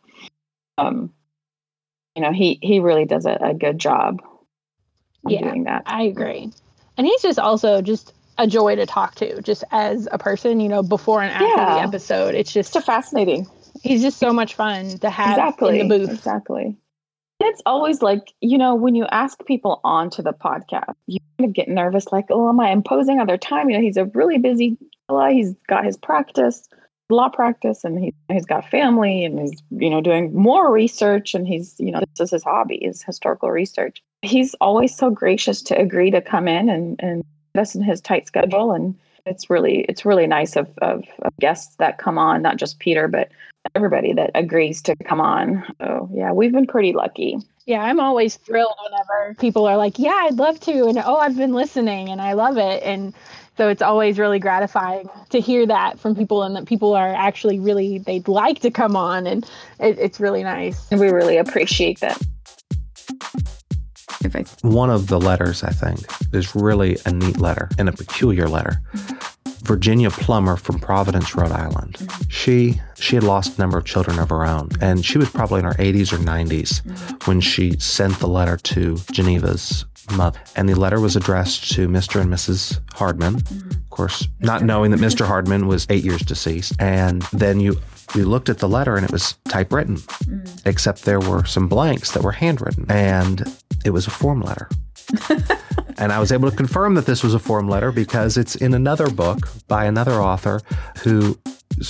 um 0.78 1.14
you 2.16 2.22
know 2.22 2.34
he 2.34 2.60
he 2.62 2.80
really 2.80 3.06
does 3.06 3.26
a, 3.26 3.38
a 3.42 3.54
good 3.54 3.80
job 3.80 4.22
Yeah. 5.26 5.40
doing 5.42 5.64
that 5.66 5.84
I 5.86 6.04
agree. 6.04 6.52
And 6.98 7.08
he's 7.08 7.22
just 7.22 7.40
also 7.40 7.82
just 7.82 8.14
a 8.38 8.48
joy 8.48 8.76
to 8.76 8.86
talk 8.86 9.16
to, 9.16 9.42
just 9.42 9.64
as 9.72 10.08
a 10.12 10.18
person, 10.18 10.60
you 10.60 10.70
know, 10.70 10.84
before 10.84 11.22
and 11.22 11.32
after 11.32 11.46
Yeah. 11.46 11.76
the 11.76 11.82
episode. 11.82 12.36
It's 12.36 12.52
just 12.52 12.76
it's 12.76 12.86
fascinating 12.86 13.48
he's 13.84 14.02
just 14.02 14.18
so 14.18 14.32
much 14.34 14.56
fun 14.56 14.98
to 15.00 15.10
have 15.10 15.32
exactly 15.38 15.80
in 15.80 15.88
the 15.88 15.98
booth. 16.00 16.10
exactly 16.12 16.76
it's 17.40 17.62
always 17.66 18.02
like 18.02 18.34
you 18.40 18.58
know 18.58 18.74
when 18.76 18.96
you 18.96 19.06
ask 19.08 19.44
people 19.46 19.82
onto 19.84 20.22
the 20.22 20.32
podcast 20.32 20.94
you 21.08 21.20
kind 21.38 21.50
of 21.50 21.54
get 21.54 21.68
nervous 21.68 22.12
like 22.12 22.26
oh 22.30 22.48
am 22.50 22.60
i 22.60 22.70
imposing 22.72 23.20
on 23.20 23.28
their 23.28 23.38
time 23.38 23.70
you 23.70 23.76
know 23.76 23.82
he's 23.82 23.98
a 23.98 24.06
really 24.06 24.38
busy 24.38 24.78
fella 25.08 25.32
he's 25.32 25.54
got 25.68 25.84
his 25.84 25.98
practice 25.98 26.68
law 27.10 27.28
practice 27.30 27.84
and 27.84 28.00
he, 28.00 28.14
he's 28.32 28.46
got 28.46 28.68
family 28.70 29.26
and 29.26 29.38
he's 29.40 29.62
you 29.72 29.90
know 29.90 30.00
doing 30.02 30.34
more 30.34 30.72
research 30.72 31.36
and 31.36 31.48
he's 31.48 31.76
you 31.80 31.92
know 31.92 32.00
this 32.00 32.22
is 32.22 32.32
his 32.32 32.44
hobby 32.44 32.76
is 32.76 33.04
historical 33.04 33.52
research 33.52 34.02
he's 34.22 34.56
always 34.62 34.96
so 34.96 35.10
gracious 35.10 35.62
to 35.62 35.78
agree 35.78 36.10
to 36.10 36.22
come 36.22 36.48
in 36.48 36.70
and 36.70 37.00
and 37.04 37.24
us 37.56 37.76
in 37.76 37.84
his 37.84 38.02
tight 38.02 38.28
schedule 38.28 38.72
and 38.72 38.96
it's 39.26 39.50
really 39.50 39.86
it's 39.88 40.06
really 40.06 40.28
nice 40.28 40.56
of, 40.56 40.68
of, 40.82 41.04
of 41.22 41.34
guests 41.40 41.76
that 41.78 41.98
come 41.98 42.18
on 42.18 42.42
not 42.42 42.58
just 42.58 42.80
peter 42.80 43.08
but 43.08 43.30
everybody 43.76 44.12
that 44.14 44.32
agrees 44.36 44.82
to 44.82 44.96
come 45.06 45.22
on 45.22 45.64
so 45.80 46.10
yeah 46.14 46.32
we've 46.32 46.52
been 46.52 46.68
pretty 46.68 46.94
lucky 46.94 47.38
yeah, 47.66 47.82
I'm 47.82 48.02
always 48.02 48.36
thrilled 48.36 48.76
whenever 48.84 49.36
people 49.36 49.66
are 49.66 49.78
like, 49.78 49.98
"Yeah, 49.98 50.12
I'd 50.26 50.36
love 50.36 50.60
to," 50.62 50.86
and 50.86 50.98
"Oh, 50.98 51.16
I've 51.16 51.38
been 51.38 51.54
listening 51.54 52.10
and 52.10 52.22
I 52.22 52.34
love 52.34 52.58
it." 52.58 52.84
And 52.84 53.14
so 53.58 53.70
it's 53.70 53.82
always 53.82 54.20
really 54.20 54.40
gratifying 54.40 55.10
to 55.30 55.40
hear 55.40 55.66
that 55.68 56.00
from 56.00 56.16
people 56.16 56.44
and 56.44 56.56
that 56.56 56.66
people 56.66 56.94
are 56.94 57.14
actually 57.14 57.60
really 57.60 58.00
they'd 58.00 58.28
like 58.28 58.60
to 58.60 58.72
come 58.72 58.96
on 58.96 59.28
and 59.28 59.46
it, 59.80 59.98
it's 60.00 60.20
really 60.20 60.44
nice. 60.44 60.88
And 60.92 61.00
we 61.00 61.10
really 61.10 61.38
appreciate 61.38 62.00
that. 62.02 62.22
One 64.62 64.90
of 64.90 65.08
the 65.08 65.20
letters, 65.20 65.64
I 65.64 65.72
think, 65.72 66.00
is 66.34 66.56
really 66.56 66.98
a 67.06 67.12
neat 67.12 67.40
letter 67.40 67.70
and 67.78 67.90
a 67.90 67.92
peculiar 67.92 68.48
letter. 68.48 68.82
Virginia 69.64 70.10
Plummer 70.12 70.58
from 70.58 70.78
Providence, 70.78 71.36
Rhode 71.36 71.52
Island. 71.52 71.98
She 72.28 72.82
she 72.96 73.16
had 73.16 73.24
lost 73.24 73.58
a 73.58 73.62
number 73.62 73.78
of 73.78 73.86
children 73.86 74.20
of 74.20 74.30
her 74.30 74.46
own, 74.46 74.70
and 74.82 75.06
she 75.06 75.18
was 75.18 75.30
probably 75.30 75.60
in 75.60 75.66
her 75.66 75.74
80s 75.74 76.12
or 76.12 76.18
90s 76.18 76.82
mm-hmm. 76.82 77.16
when 77.30 77.42
she 77.42 77.78
sent 77.80 78.20
the 78.20 78.28
letter 78.28 78.58
to 78.58 78.96
Geneva's 79.12 79.86
mother. 80.16 80.40
And 80.56 80.68
the 80.68 80.76
letter 80.76 81.00
was 81.00 81.16
addressed 81.16 81.72
to 81.74 81.88
Mr. 81.88 82.20
and 82.20 82.32
Mrs. 82.32 82.80
Hardman, 82.94 83.36
of 83.36 83.90
course, 83.90 84.28
not 84.40 84.64
knowing 84.64 84.92
that 84.92 85.00
Mr. 85.00 85.26
Hardman 85.26 85.68
was 85.68 85.88
eight 85.90 86.04
years 86.04 86.22
deceased. 86.22 86.74
And 86.80 87.22
then 87.34 87.60
you 87.60 87.80
we 88.16 88.24
looked 88.24 88.50
at 88.50 88.60
the 88.60 88.70
letter 88.70 88.96
and 88.96 89.06
it 89.06 89.12
was 89.12 89.36
typewritten, 89.46 89.98
mm. 89.98 90.62
except 90.66 91.04
there 91.04 91.20
were 91.20 91.46
some 91.46 91.68
blanks 91.68 92.12
that 92.12 92.24
were 92.24 92.32
handwritten, 92.32 92.86
and 92.90 93.52
it 93.86 93.92
was 93.92 94.08
a 94.08 94.12
form 94.12 94.42
letter. 94.42 94.70
and 95.98 96.12
I 96.12 96.20
was 96.20 96.32
able 96.32 96.50
to 96.50 96.56
confirm 96.56 96.96
that 96.96 97.06
this 97.06 97.24
was 97.24 97.34
a 97.34 97.40
form 97.40 97.68
letter 97.68 97.92
because 97.92 98.38
it's 98.38 98.56
in 98.56 98.74
another 98.74 99.10
book 99.10 99.50
by 99.68 99.86
another 99.86 100.14
author 100.14 100.62
whose 101.00 101.36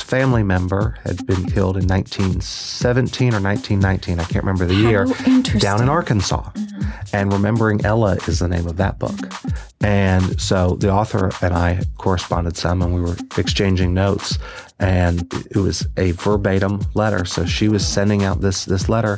family 0.01 0.43
member 0.43 0.97
had 1.03 1.25
been 1.25 1.45
killed 1.45 1.77
in 1.77 1.88
1917 1.88 3.33
or 3.33 3.41
1919. 3.41 4.19
I 4.19 4.23
can't 4.23 4.43
remember 4.43 4.65
the 4.65 4.75
year. 4.75 5.05
Down 5.59 5.81
in 5.81 5.89
Arkansas. 5.89 6.41
Mm-hmm. 6.41 7.15
And 7.15 7.31
Remembering 7.31 7.86
Ella 7.86 8.17
is 8.27 8.39
the 8.39 8.47
name 8.47 8.67
of 8.67 8.77
that 8.77 8.97
book. 8.97 9.12
Mm-hmm. 9.12 9.86
And 9.86 10.41
so 10.41 10.75
the 10.77 10.89
author 10.89 11.31
and 11.41 11.53
I 11.53 11.83
corresponded 11.97 12.57
some 12.57 12.81
and 12.81 12.95
we 12.95 13.01
were 13.01 13.17
exchanging 13.38 13.93
notes 13.93 14.39
and 14.84 15.34
it 15.50 15.56
was 15.56 15.88
a 15.96 16.12
verbatim 16.12 16.82
letter. 16.93 17.24
So 17.24 17.46
she 17.46 17.69
was 17.69 17.88
sending 17.88 18.24
out 18.24 18.41
this 18.41 18.65
this 18.65 18.89
letter 18.89 19.17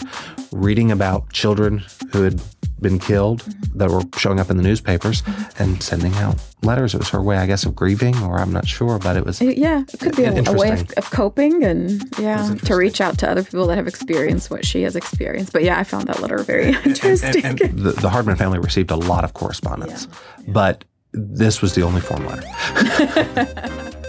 reading 0.51 0.91
about 0.91 1.33
children 1.33 1.83
who 2.11 2.21
had 2.21 2.39
been 2.81 2.99
killed 2.99 3.41
that 3.73 3.89
were 3.89 4.03
showing 4.15 4.39
up 4.39 4.51
in 4.51 4.57
the 4.57 4.63
newspapers 4.63 5.23
and 5.57 5.81
sending 5.81 6.13
out 6.15 6.35
letters. 6.61 6.93
It 6.93 6.99
was 6.99 7.09
her 7.09 7.21
way, 7.21 7.37
I 7.37 7.47
guess, 7.47 7.65
of 7.65 7.73
grieving, 7.73 8.15
or 8.21 8.37
I'm 8.37 8.53
not 8.53 8.67
sure, 8.67 8.99
but 8.99 9.17
it 9.17 9.25
was. 9.25 9.41
Yeah, 9.41 9.83
it 9.91 9.99
could 9.99 10.15
be 10.15 10.25
a, 10.25 10.43
a 10.43 10.53
way 10.53 10.71
of, 10.71 10.91
of, 10.91 11.09
coping 11.09 11.63
and, 11.63 12.03
yeah, 12.19 12.53
to 12.65 12.75
reach 12.75 13.01
out 13.01 13.17
to 13.19 13.29
other 13.29 13.43
people 13.43 13.65
that 13.67 13.77
have 13.77 13.87
experienced 13.87 14.51
what 14.51 14.65
she 14.65 14.83
has 14.83 14.95
experienced. 14.95 15.51
But 15.51 15.63
yeah, 15.63 15.79
I 15.79 15.83
found 15.83 16.07
that 16.07 16.21
letter 16.21 16.37
very 16.39 16.75
interesting. 16.85 17.43
And, 17.45 17.61
and, 17.61 17.61
and 17.61 17.79
the, 17.79 17.91
the, 17.93 18.09
Hardman 18.09 18.35
family 18.35 18.59
received 18.59 18.91
a 18.91 18.95
lot 18.95 19.23
of 19.23 19.33
correspondence, 19.33 20.07
yeah. 20.09 20.45
Yeah. 20.45 20.53
but 20.53 20.85
this 21.11 21.61
was 21.61 21.73
the 21.73 21.81
only 21.81 22.01
form 22.01 22.25
letter. 22.27 24.01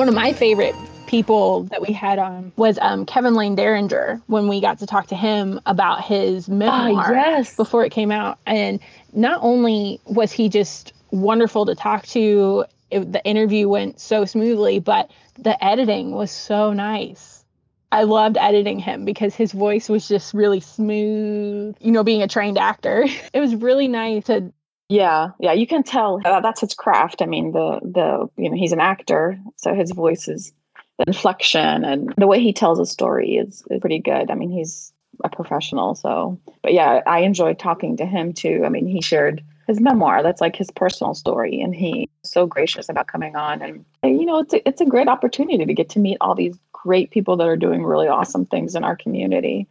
One 0.00 0.08
of 0.08 0.14
my 0.14 0.32
favorite 0.32 0.74
people 1.06 1.64
that 1.64 1.82
we 1.82 1.92
had 1.92 2.18
on 2.18 2.52
was 2.56 2.78
um, 2.80 3.04
Kevin 3.04 3.34
Lane 3.34 3.54
Dearinger 3.54 4.22
when 4.28 4.48
we 4.48 4.58
got 4.58 4.78
to 4.78 4.86
talk 4.86 5.08
to 5.08 5.14
him 5.14 5.60
about 5.66 6.02
his 6.02 6.48
memoir 6.48 7.10
oh, 7.10 7.12
yes. 7.12 7.54
before 7.54 7.84
it 7.84 7.90
came 7.90 8.10
out. 8.10 8.38
And 8.46 8.80
not 9.12 9.40
only 9.42 10.00
was 10.06 10.32
he 10.32 10.48
just 10.48 10.94
wonderful 11.10 11.66
to 11.66 11.74
talk 11.74 12.06
to, 12.06 12.64
it, 12.90 13.12
the 13.12 13.22
interview 13.26 13.68
went 13.68 14.00
so 14.00 14.24
smoothly, 14.24 14.78
but 14.78 15.10
the 15.38 15.62
editing 15.62 16.12
was 16.12 16.30
so 16.30 16.72
nice. 16.72 17.44
I 17.92 18.04
loved 18.04 18.38
editing 18.38 18.78
him 18.78 19.04
because 19.04 19.34
his 19.34 19.52
voice 19.52 19.90
was 19.90 20.08
just 20.08 20.32
really 20.32 20.60
smooth. 20.60 21.76
You 21.78 21.92
know, 21.92 22.04
being 22.04 22.22
a 22.22 22.28
trained 22.28 22.56
actor, 22.56 23.04
it 23.34 23.40
was 23.40 23.54
really 23.54 23.86
nice 23.86 24.24
to 24.24 24.50
yeah, 24.90 25.30
yeah, 25.38 25.52
you 25.52 25.68
can 25.68 25.84
tell 25.84 26.18
that 26.18 26.42
that's 26.42 26.60
his 26.60 26.74
craft. 26.74 27.22
I 27.22 27.26
mean, 27.26 27.52
the 27.52 27.78
the 27.82 28.28
you 28.36 28.50
know 28.50 28.56
he's 28.56 28.72
an 28.72 28.80
actor, 28.80 29.38
so 29.56 29.72
his 29.72 29.92
voice 29.92 30.26
is 30.26 30.52
the 30.98 31.04
inflection 31.06 31.84
and 31.84 32.12
the 32.18 32.26
way 32.26 32.40
he 32.40 32.52
tells 32.52 32.78
a 32.78 32.84
story 32.84 33.36
is, 33.36 33.62
is 33.70 33.80
pretty 33.80 34.00
good. 34.00 34.30
I 34.30 34.34
mean, 34.34 34.50
he's 34.50 34.92
a 35.22 35.28
professional. 35.28 35.94
So, 35.94 36.38
but 36.62 36.72
yeah, 36.72 37.02
I 37.06 37.20
enjoyed 37.20 37.58
talking 37.58 37.96
to 37.98 38.04
him 38.04 38.32
too. 38.32 38.62
I 38.66 38.68
mean, 38.68 38.86
he 38.86 39.00
shared 39.00 39.44
his 39.68 39.80
memoir. 39.80 40.24
That's 40.24 40.40
like 40.40 40.56
his 40.56 40.72
personal 40.72 41.14
story, 41.14 41.60
and 41.60 41.72
he's 41.72 42.08
so 42.24 42.46
gracious 42.46 42.88
about 42.88 43.06
coming 43.06 43.36
on. 43.36 43.62
And 43.62 43.84
you 44.02 44.26
know, 44.26 44.40
it's 44.40 44.54
a, 44.54 44.68
it's 44.68 44.80
a 44.80 44.86
great 44.86 45.08
opportunity 45.08 45.64
to 45.64 45.74
get 45.74 45.88
to 45.90 46.00
meet 46.00 46.18
all 46.20 46.34
these 46.34 46.58
great 46.72 47.12
people 47.12 47.36
that 47.36 47.46
are 47.46 47.56
doing 47.56 47.84
really 47.84 48.08
awesome 48.08 48.44
things 48.44 48.74
in 48.74 48.82
our 48.82 48.96
community. 48.96 49.68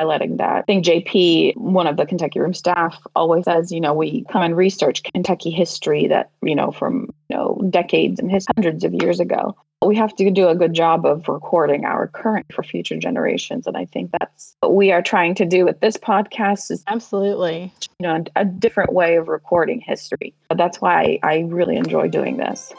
Highlighting 0.00 0.38
that, 0.38 0.56
I 0.56 0.62
think 0.62 0.84
JP, 0.84 1.56
one 1.56 1.86
of 1.86 1.96
the 1.96 2.06
Kentucky 2.06 2.40
Room 2.40 2.54
staff, 2.54 2.96
always 3.14 3.44
says, 3.44 3.70
you 3.70 3.80
know, 3.80 3.92
we 3.92 4.24
come 4.30 4.42
and 4.42 4.56
research 4.56 5.02
Kentucky 5.02 5.50
history 5.50 6.06
that 6.06 6.30
you 6.42 6.54
know 6.54 6.70
from 6.70 7.12
you 7.28 7.36
know 7.36 7.60
decades 7.70 8.18
and 8.18 8.30
his 8.30 8.46
hundreds 8.56 8.84
of 8.84 8.94
years 8.94 9.20
ago. 9.20 9.56
We 9.82 9.96
have 9.96 10.14
to 10.16 10.30
do 10.30 10.48
a 10.48 10.54
good 10.54 10.74
job 10.74 11.06
of 11.06 11.26
recording 11.28 11.84
our 11.84 12.08
current 12.08 12.46
for 12.52 12.62
future 12.62 12.98
generations 12.98 13.66
and 13.66 13.78
i 13.78 13.86
think 13.86 14.10
that's 14.18 14.54
what 14.60 14.74
we 14.74 14.92
are 14.92 15.00
trying 15.00 15.34
to 15.36 15.46
do 15.46 15.64
with 15.64 15.80
this 15.80 15.96
podcast 15.96 16.70
is 16.70 16.84
absolutely. 16.86 17.72
you 17.98 18.06
know 18.06 18.22
a 18.36 18.44
different 18.44 18.92
way 18.92 19.16
of 19.16 19.28
recording 19.28 19.80
history. 19.80 20.34
That's 20.54 20.80
why 20.80 21.18
i 21.22 21.46
really 21.48 21.76
enjoy 21.76 22.08
doing 22.08 22.36
this. 22.36 22.72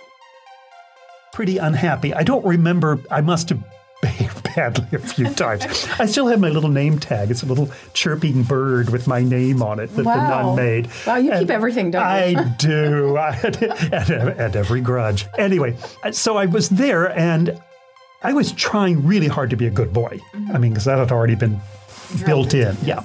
Pretty 1.34 1.58
unhappy. 1.58 2.14
I 2.14 2.24
don't 2.24 2.46
remember 2.46 3.00
i 3.10 3.22
must 3.22 3.50
have 3.50 3.60
behaved 3.60 3.81
badly 4.56 4.88
a 4.94 5.00
few 5.00 5.30
times. 5.34 5.64
I 6.00 6.06
still 6.06 6.28
have 6.28 6.40
my 6.40 6.50
little 6.50 6.70
name 6.70 7.00
tag. 7.00 7.32
It's 7.32 7.44
a 7.44 7.46
little 7.46 7.70
chirping 7.94 8.44
bird 8.44 8.90
with 8.90 9.08
my 9.08 9.22
name 9.22 9.62
on 9.62 9.80
it 9.80 9.88
that 9.96 10.06
wow. 10.06 10.16
the 10.16 10.44
nun 10.44 10.56
made. 10.56 10.90
Wow, 11.06 11.18
you 11.18 11.32
and 11.32 11.42
keep 11.42 11.50
everything, 11.50 11.92
don't 11.92 12.04
you? 12.04 12.38
I 12.38 12.44
do. 12.58 13.18
I, 13.18 13.36
and, 13.92 14.10
and 14.12 14.56
every 14.56 14.82
grudge. 14.82 15.28
Anyway, 15.38 15.76
so 16.12 16.38
I 16.38 16.46
was 16.46 16.70
there 16.70 17.18
and 17.18 17.62
I 18.24 18.34
was 18.34 18.52
trying 18.52 19.06
really 19.06 19.28
hard 19.28 19.50
to 19.50 19.56
be 19.56 19.68
a 19.68 19.72
good 19.72 19.94
boy. 19.94 20.20
I 20.54 20.58
mean, 20.58 20.72
because 20.72 20.86
that 20.86 21.00
had 21.00 21.12
already 21.12 21.36
been 21.36 21.60
built 22.26 22.54
in. 22.54 22.78
Yeah. 22.84 23.04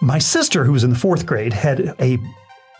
My 0.00 0.18
sister, 0.18 0.64
who 0.64 0.72
was 0.72 0.84
in 0.84 0.90
the 0.90 0.96
fourth 0.96 1.26
grade, 1.26 1.52
had 1.52 1.94
a 2.00 2.18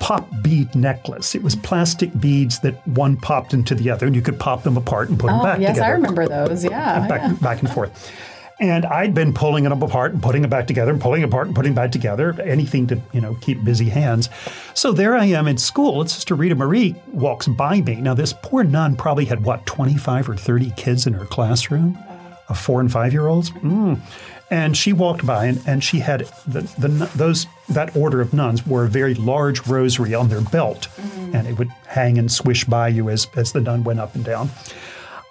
pop 0.00 0.28
bead 0.42 0.74
necklace. 0.74 1.34
It 1.34 1.42
was 1.42 1.56
plastic 1.56 2.18
beads 2.20 2.60
that 2.60 2.86
one 2.86 3.16
popped 3.16 3.54
into 3.54 3.74
the 3.74 3.90
other, 3.90 4.06
and 4.06 4.14
you 4.14 4.22
could 4.22 4.38
pop 4.38 4.62
them 4.62 4.76
apart 4.76 5.08
and 5.08 5.18
put 5.18 5.30
oh, 5.30 5.34
them 5.34 5.42
back 5.42 5.60
yes, 5.60 5.76
together. 5.76 5.80
Yes, 5.80 5.88
I 5.88 5.92
remember 5.92 6.28
those. 6.28 6.64
Yeah, 6.64 7.08
back, 7.08 7.22
yeah. 7.22 7.32
back 7.40 7.60
and 7.60 7.70
forth. 7.70 8.12
And 8.60 8.86
I'd 8.86 9.14
been 9.14 9.34
pulling 9.34 9.64
them 9.64 9.82
apart 9.82 10.12
and 10.12 10.22
putting 10.22 10.42
them 10.42 10.50
back 10.50 10.68
together 10.68 10.92
and 10.92 11.00
pulling 11.00 11.24
apart 11.24 11.48
and 11.48 11.56
putting 11.56 11.74
back 11.74 11.90
together, 11.90 12.40
anything 12.42 12.86
to, 12.86 13.00
you 13.12 13.20
know, 13.20 13.34
keep 13.40 13.64
busy 13.64 13.88
hands. 13.88 14.28
So 14.74 14.92
there 14.92 15.16
I 15.16 15.24
am 15.26 15.48
in 15.48 15.58
school, 15.58 16.00
and 16.00 16.10
Sister 16.10 16.34
Rita 16.36 16.54
Marie 16.54 16.94
walks 17.08 17.48
by 17.48 17.80
me. 17.80 17.96
Now, 17.96 18.14
this 18.14 18.32
poor 18.32 18.62
nun 18.62 18.94
probably 18.94 19.24
had, 19.24 19.44
what, 19.44 19.66
25 19.66 20.28
or 20.28 20.36
30 20.36 20.70
kids 20.76 21.06
in 21.06 21.14
her 21.14 21.24
classroom? 21.26 21.98
Of 22.48 22.58
four 22.58 22.80
and 22.80 22.92
five 22.92 23.14
year 23.14 23.26
olds? 23.26 23.50
Mm. 23.50 23.98
And 24.54 24.76
she 24.76 24.92
walked 24.92 25.26
by, 25.26 25.46
and, 25.46 25.60
and 25.66 25.82
she 25.82 25.98
had 25.98 26.28
the, 26.46 26.60
the 26.78 26.86
those 27.16 27.48
that 27.70 27.96
order 27.96 28.20
of 28.20 28.32
nuns 28.32 28.64
wore 28.64 28.84
a 28.84 28.88
very 28.88 29.14
large 29.14 29.66
rosary 29.66 30.14
on 30.14 30.28
their 30.28 30.42
belt, 30.42 30.86
mm-hmm. 30.94 31.34
and 31.34 31.48
it 31.48 31.58
would 31.58 31.70
hang 31.88 32.18
and 32.18 32.30
swish 32.30 32.64
by 32.64 32.86
you 32.86 33.10
as 33.10 33.26
as 33.34 33.50
the 33.50 33.60
nun 33.60 33.82
went 33.82 33.98
up 33.98 34.14
and 34.14 34.24
down. 34.24 34.48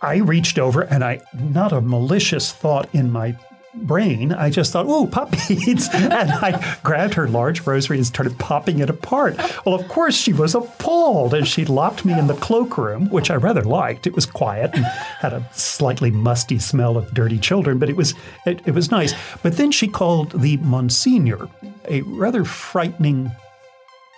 I 0.01 0.17
reached 0.17 0.59
over, 0.59 0.81
and 0.81 1.05
I 1.05 1.21
not 1.39 1.71
a 1.71 1.79
malicious 1.79 2.51
thought 2.51 2.93
in 2.93 3.11
my 3.11 3.37
brain, 3.75 4.31
I 4.31 4.49
just 4.49 4.71
thought, 4.71 4.85
"Ooh, 4.85 5.07
pop 5.07 5.31
beads!" 5.47 5.89
and 5.93 6.31
I 6.31 6.77
grabbed 6.83 7.13
her 7.15 7.27
large 7.27 7.65
rosary 7.65 7.97
and 7.97 8.05
started 8.05 8.37
popping 8.39 8.79
it 8.79 8.89
apart. 8.89 9.37
Well, 9.65 9.75
of 9.75 9.87
course, 9.87 10.15
she 10.15 10.33
was 10.33 10.55
appalled, 10.55 11.33
and 11.33 11.47
she 11.47 11.65
locked 11.65 12.05
me 12.05 12.17
in 12.17 12.27
the 12.27 12.35
cloakroom, 12.35 13.09
which 13.09 13.31
I 13.31 13.35
rather 13.35 13.63
liked. 13.63 14.07
It 14.07 14.15
was 14.15 14.25
quiet 14.25 14.71
and 14.73 14.85
had 14.85 15.33
a 15.33 15.47
slightly 15.53 16.11
musty 16.11 16.59
smell 16.59 16.97
of 16.97 17.13
dirty 17.13 17.39
children, 17.39 17.79
but 17.79 17.89
it 17.89 17.95
was 17.95 18.13
it, 18.45 18.61
it 18.65 18.71
was 18.71 18.91
nice. 18.91 19.13
But 19.41 19.57
then 19.57 19.71
she 19.71 19.87
called 19.87 20.31
the 20.39 20.57
Monsignor, 20.57 21.47
a 21.89 22.01
rather 22.01 22.45
frightening 22.45 23.31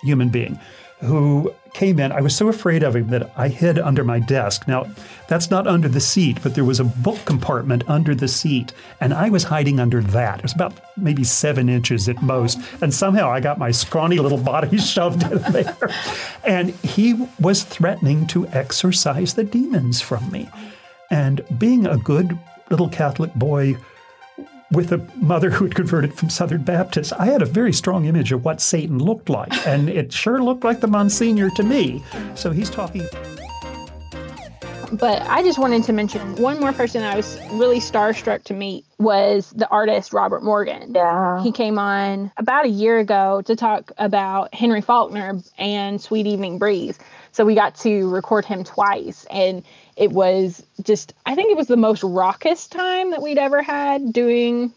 human 0.02 0.28
being, 0.28 0.58
who 1.00 1.52
came 1.76 2.00
in. 2.00 2.10
I 2.10 2.22
was 2.22 2.34
so 2.34 2.48
afraid 2.48 2.82
of 2.82 2.96
him 2.96 3.08
that 3.08 3.30
I 3.36 3.48
hid 3.48 3.78
under 3.78 4.02
my 4.02 4.18
desk. 4.18 4.66
Now, 4.66 4.86
that's 5.28 5.50
not 5.50 5.66
under 5.66 5.88
the 5.88 6.00
seat, 6.00 6.38
but 6.42 6.54
there 6.54 6.64
was 6.64 6.80
a 6.80 6.84
book 6.84 7.22
compartment 7.26 7.84
under 7.86 8.14
the 8.14 8.28
seat, 8.28 8.72
and 8.98 9.12
I 9.12 9.28
was 9.28 9.44
hiding 9.44 9.78
under 9.78 10.00
that. 10.00 10.38
It 10.38 10.42
was 10.44 10.54
about 10.54 10.72
maybe 10.96 11.22
seven 11.22 11.68
inches 11.68 12.08
at 12.08 12.22
most, 12.22 12.58
and 12.80 12.94
somehow 12.94 13.30
I 13.30 13.40
got 13.40 13.58
my 13.58 13.70
scrawny 13.72 14.18
little 14.18 14.38
body 14.38 14.78
shoved 14.94 15.22
in 15.30 15.38
there. 15.52 15.76
And 16.44 16.70
he 16.76 17.12
was 17.40 17.62
threatening 17.62 18.26
to 18.28 18.48
exorcise 18.48 19.34
the 19.34 19.44
demons 19.44 20.00
from 20.00 20.30
me. 20.30 20.48
And 21.10 21.42
being 21.58 21.86
a 21.86 21.98
good 21.98 22.38
little 22.70 22.88
Catholic 22.88 23.34
boy, 23.34 23.76
with 24.72 24.92
a 24.92 24.98
mother 25.16 25.50
who 25.50 25.64
had 25.64 25.74
converted 25.74 26.14
from 26.14 26.30
Southern 26.30 26.62
Baptist, 26.64 27.12
I 27.18 27.26
had 27.26 27.42
a 27.42 27.46
very 27.46 27.72
strong 27.72 28.06
image 28.06 28.32
of 28.32 28.44
what 28.44 28.60
Satan 28.60 28.98
looked 28.98 29.28
like. 29.28 29.52
And 29.66 29.88
it 29.88 30.12
sure 30.12 30.40
looked 30.42 30.62
like 30.64 30.80
the 30.80 30.86
Monsignor 30.86 31.50
to 31.50 31.62
me. 31.62 32.02
So 32.36 32.52
he's 32.52 32.70
talking. 32.70 33.06
But 34.92 35.22
I 35.22 35.42
just 35.42 35.58
wanted 35.58 35.82
to 35.84 35.92
mention 35.92 36.36
one 36.36 36.60
more 36.60 36.72
person 36.72 37.02
I 37.02 37.16
was 37.16 37.38
really 37.52 37.80
starstruck 37.80 38.44
to 38.44 38.54
meet 38.54 38.84
was 38.98 39.50
the 39.56 39.68
artist 39.68 40.12
Robert 40.12 40.44
Morgan. 40.44 40.94
Yeah. 40.94 41.42
He 41.42 41.50
came 41.50 41.78
on 41.78 42.30
about 42.36 42.64
a 42.64 42.68
year 42.68 42.98
ago 42.98 43.42
to 43.42 43.56
talk 43.56 43.90
about 43.98 44.54
Henry 44.54 44.80
Faulkner 44.80 45.40
and 45.58 46.00
Sweet 46.00 46.26
Evening 46.26 46.58
Breeze. 46.58 46.98
So 47.32 47.44
we 47.44 47.54
got 47.54 47.74
to 47.76 48.08
record 48.08 48.44
him 48.44 48.62
twice. 48.62 49.26
And 49.30 49.64
it 49.96 50.12
was 50.12 50.62
just, 50.82 51.14
I 51.24 51.34
think 51.34 51.50
it 51.50 51.56
was 51.56 51.68
the 51.68 51.76
most 51.76 52.02
raucous 52.02 52.66
time 52.66 53.10
that 53.10 53.22
we'd 53.22 53.38
ever 53.38 53.62
had 53.62 54.12
doing 54.12 54.72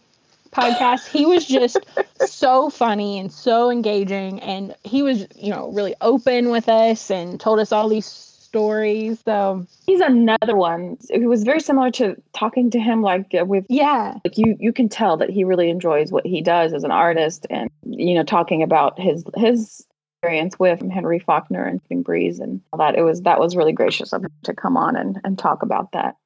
podcasts. 0.52 1.06
He 1.06 1.26
was 1.26 1.46
just 1.46 1.78
so 2.26 2.70
funny 2.70 3.18
and 3.18 3.32
so 3.32 3.70
engaging. 3.70 4.40
And 4.40 4.74
he 4.82 5.02
was, 5.02 5.26
you 5.36 5.50
know, 5.50 5.70
really 5.72 5.94
open 6.00 6.50
with 6.50 6.68
us 6.68 7.10
and 7.10 7.38
told 7.38 7.60
us 7.60 7.70
all 7.70 7.88
these 7.88 8.06
stories. 8.06 9.20
So 9.24 9.66
he's 9.86 10.00
another 10.00 10.56
one. 10.56 10.98
It 11.08 11.26
was 11.26 11.44
very 11.44 11.60
similar 11.60 11.90
to 11.92 12.20
talking 12.32 12.70
to 12.70 12.80
him, 12.80 13.02
like 13.02 13.34
uh, 13.38 13.44
with 13.44 13.64
yeah, 13.68 14.14
like 14.24 14.36
you 14.36 14.56
you 14.58 14.72
can 14.72 14.88
tell 14.88 15.16
that 15.18 15.30
he 15.30 15.44
really 15.44 15.70
enjoys 15.70 16.10
what 16.10 16.26
he 16.26 16.42
does 16.42 16.72
as 16.72 16.82
an 16.82 16.90
artist, 16.90 17.46
and 17.48 17.70
you 17.84 18.14
know, 18.14 18.24
talking 18.24 18.64
about 18.64 18.98
his 18.98 19.24
his 19.36 19.86
experience 20.20 20.58
with 20.58 20.82
Henry 20.90 21.18
Faulkner 21.18 21.64
and 21.64 21.80
Sing 21.88 22.02
Breeze 22.02 22.40
and 22.40 22.60
all 22.72 22.78
that. 22.78 22.94
It 22.94 23.02
was 23.02 23.22
that 23.22 23.40
was 23.40 23.56
really 23.56 23.72
gracious 23.72 24.12
of 24.12 24.22
him 24.22 24.30
to 24.44 24.52
come 24.52 24.76
on 24.76 24.94
and 24.94 25.18
and 25.24 25.38
talk 25.38 25.62
about 25.62 25.92
that. 25.92 26.16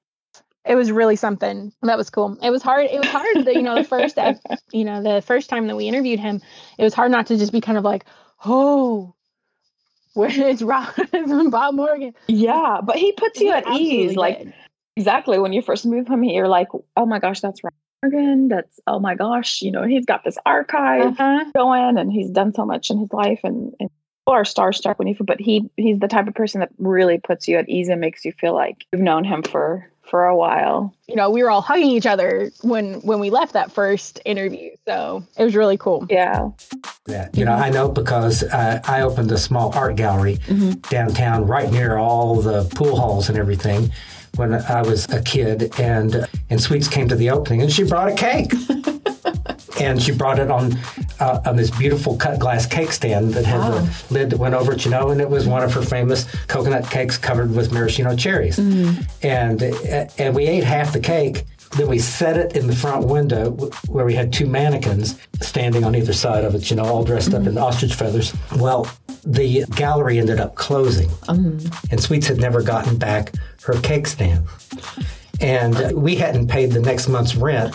It 0.65 0.75
was 0.75 0.91
really 0.91 1.15
something. 1.15 1.73
That 1.83 1.97
was 1.97 2.11
cool. 2.11 2.37
It 2.43 2.51
was 2.51 2.63
hard. 2.63 2.87
It 2.87 2.99
was 2.99 3.09
hard. 3.09 3.47
you 3.47 3.63
know, 3.63 3.77
the 3.77 3.85
first, 3.85 4.19
you 4.73 4.85
know, 4.85 5.03
the 5.03 5.21
first 5.21 5.51
time 5.51 5.67
that 5.67 5.77
we 5.77 5.87
interviewed 5.87 6.19
him, 6.19 6.41
it 6.79 6.83
was 6.83 6.95
hard 6.95 7.13
not 7.13 7.27
to 7.27 7.37
just 7.37 7.53
be 7.53 7.61
kind 7.61 7.77
of 7.77 7.85
like, 7.85 8.07
oh, 8.47 9.15
where 10.15 10.31
is 10.31 10.61
from 11.11 11.51
Bob 11.51 11.75
Morgan? 11.75 12.15
Yeah, 12.27 12.81
but 12.83 12.97
he 12.97 13.13
puts 13.13 13.41
you 13.41 13.49
he 13.49 13.53
at 13.53 13.69
ease. 13.69 14.17
Like 14.17 14.49
exactly 14.97 15.39
when 15.39 15.53
you 15.53 15.63
first 15.63 15.87
move 15.87 16.09
him, 16.09 16.25
you're 16.25 16.49
like, 16.49 16.69
oh 16.97 17.07
my 17.07 17.21
gosh, 17.21 17.41
that's 17.41 17.63
Rob 17.63 17.75
Morgan. 18.05 18.49
That's 18.49 18.81
oh 18.87 19.01
my 19.01 19.15
gosh, 19.15 19.63
you 19.63 19.71
know, 19.71 19.85
he's 19.85 20.05
got 20.05 20.25
this 20.25 20.37
archive 20.45 21.19
uh-huh. 21.19 21.45
going, 21.55 21.99
and 21.99 22.13
he's 22.13 22.31
done 22.31 22.55
so 22.55 22.65
much 22.65 22.91
in 22.91 22.99
his 22.99 23.13
life, 23.13 23.41
and, 23.45 23.75
and 23.81 23.91
people 23.91 24.35
are 24.35 24.45
starstruck 24.45 24.99
when 24.99 25.09
you. 25.09 25.17
But 25.21 25.41
he 25.41 25.71
he's 25.77 25.99
the 25.99 26.09
type 26.09 26.29
of 26.29 26.35
person 26.35 26.61
that 26.61 26.71
really 26.79 27.19
puts 27.19 27.49
you 27.49 27.57
at 27.59 27.69
ease 27.69 27.89
and 27.89 28.01
makes 28.01 28.25
you 28.25 28.33
feel 28.33 28.55
like 28.55 28.85
you've 28.93 29.03
known 29.03 29.25
him 29.25 29.43
for 29.43 29.91
for 30.03 30.27
a 30.27 30.37
while. 30.37 30.95
You 31.09 31.17
know, 31.17 31.31
we 31.31 31.43
were 31.43 31.51
all 31.51 31.63
hugging 31.63 31.89
each 31.89 32.07
other 32.07 32.51
when 32.63 33.01
when 33.01 33.19
we 33.21 33.31
left 33.31 33.55
that 33.55 33.73
first 33.73 34.21
interview, 34.25 34.71
so 34.87 35.25
it 35.39 35.45
was 35.45 35.57
really 35.57 35.77
cool. 35.77 36.07
Yeah. 36.11 36.51
Yeah, 37.07 37.29
you 37.35 37.45
know, 37.45 37.53
I 37.53 37.69
know 37.69 37.89
because 37.89 38.43
uh, 38.45 38.81
I 38.85 39.03
opened 39.03 39.31
a 39.31 39.37
small 39.37 39.75
art 39.75 39.97
gallery 39.97 40.37
mm-hmm. 40.47 40.73
downtown, 40.89 41.47
right 41.47 41.71
near 41.71 41.99
all 41.99 42.41
the 42.41 42.65
pool 42.75 42.97
halls 42.97 43.29
and 43.29 43.37
everything, 43.37 43.91
when 44.37 44.55
I 44.55 44.83
was 44.83 45.09
a 45.11 45.23
kid, 45.23 45.79
and 45.79 46.27
and 46.51 46.61
Sweets 46.61 46.89
came 46.89 47.09
to 47.09 47.17
the 47.17 47.31
opening, 47.31 47.63
and 47.63 47.73
she 47.73 47.83
brought 47.85 48.09
a 48.09 48.15
cake. 48.15 48.53
and 49.81 50.03
she 50.03 50.13
brought 50.13 50.39
it 50.39 50.51
on 50.51 50.77
uh, 51.21 51.41
on 51.47 51.57
this 51.57 51.71
beautiful 51.71 52.17
cut 52.17 52.39
glass 52.39 52.67
cake 52.67 52.93
stand 52.93 53.35
that 53.35 53.45
had 53.45 53.59
wow. 53.59 53.71
the 53.71 54.15
lid 54.15 54.31
that 54.31 54.39
went 54.39 54.55
over 54.55 54.73
it, 54.73 54.85
you 54.85 54.91
know, 54.91 55.11
and 55.11 55.21
it 55.21 55.29
was 55.29 55.47
one 55.47 55.63
of 55.63 55.73
her 55.73 55.83
famous 55.83 56.25
coconut 56.47 56.89
cakes 56.91 57.17
covered 57.17 57.55
with 57.55 57.73
maraschino 57.73 58.17
cherries. 58.17 58.59
Mm. 58.59 59.07
And 59.23 59.63
and 60.19 60.35
we 60.35 60.47
ate 60.47 60.65
half 60.65 60.93
the 60.93 61.01
cake. 61.01 61.45
Then 61.77 61.89
we 61.89 61.99
set 61.99 62.37
it 62.37 62.57
in 62.57 62.69
the 62.69 62.77
front 62.77 63.07
window 63.07 63.51
where 63.89 64.05
we 64.05 64.15
had 64.15 64.33
two 64.33 64.47
mannequins 64.47 65.19
standing 65.41 65.83
on 65.83 65.97
either 65.97 66.13
side 66.13 66.45
of 66.45 66.55
it, 66.55 66.71
you 66.71 66.77
know, 66.77 66.85
all 66.85 67.03
dressed 67.03 67.31
mm-hmm. 67.31 67.43
up 67.43 67.49
in 67.49 67.59
ostrich 67.59 67.95
feathers. 67.95 68.33
Well, 68.57 68.89
the 69.27 69.65
gallery 69.77 70.19
ended 70.19 70.41
up 70.41 70.55
closing, 70.55 71.09
mm-hmm. 71.09 71.67
and 71.91 72.03
Sweets 72.03 72.27
had 72.27 72.39
never 72.39 72.63
gotten 72.63 72.97
back 72.97 73.35
her 73.65 73.75
cake 73.81 74.07
stand. 74.07 74.47
And 75.41 75.93
we 76.01 76.15
hadn't 76.17 76.49
paid 76.49 76.73
the 76.73 76.81
next 76.81 77.09
month's 77.09 77.35
rent 77.35 77.75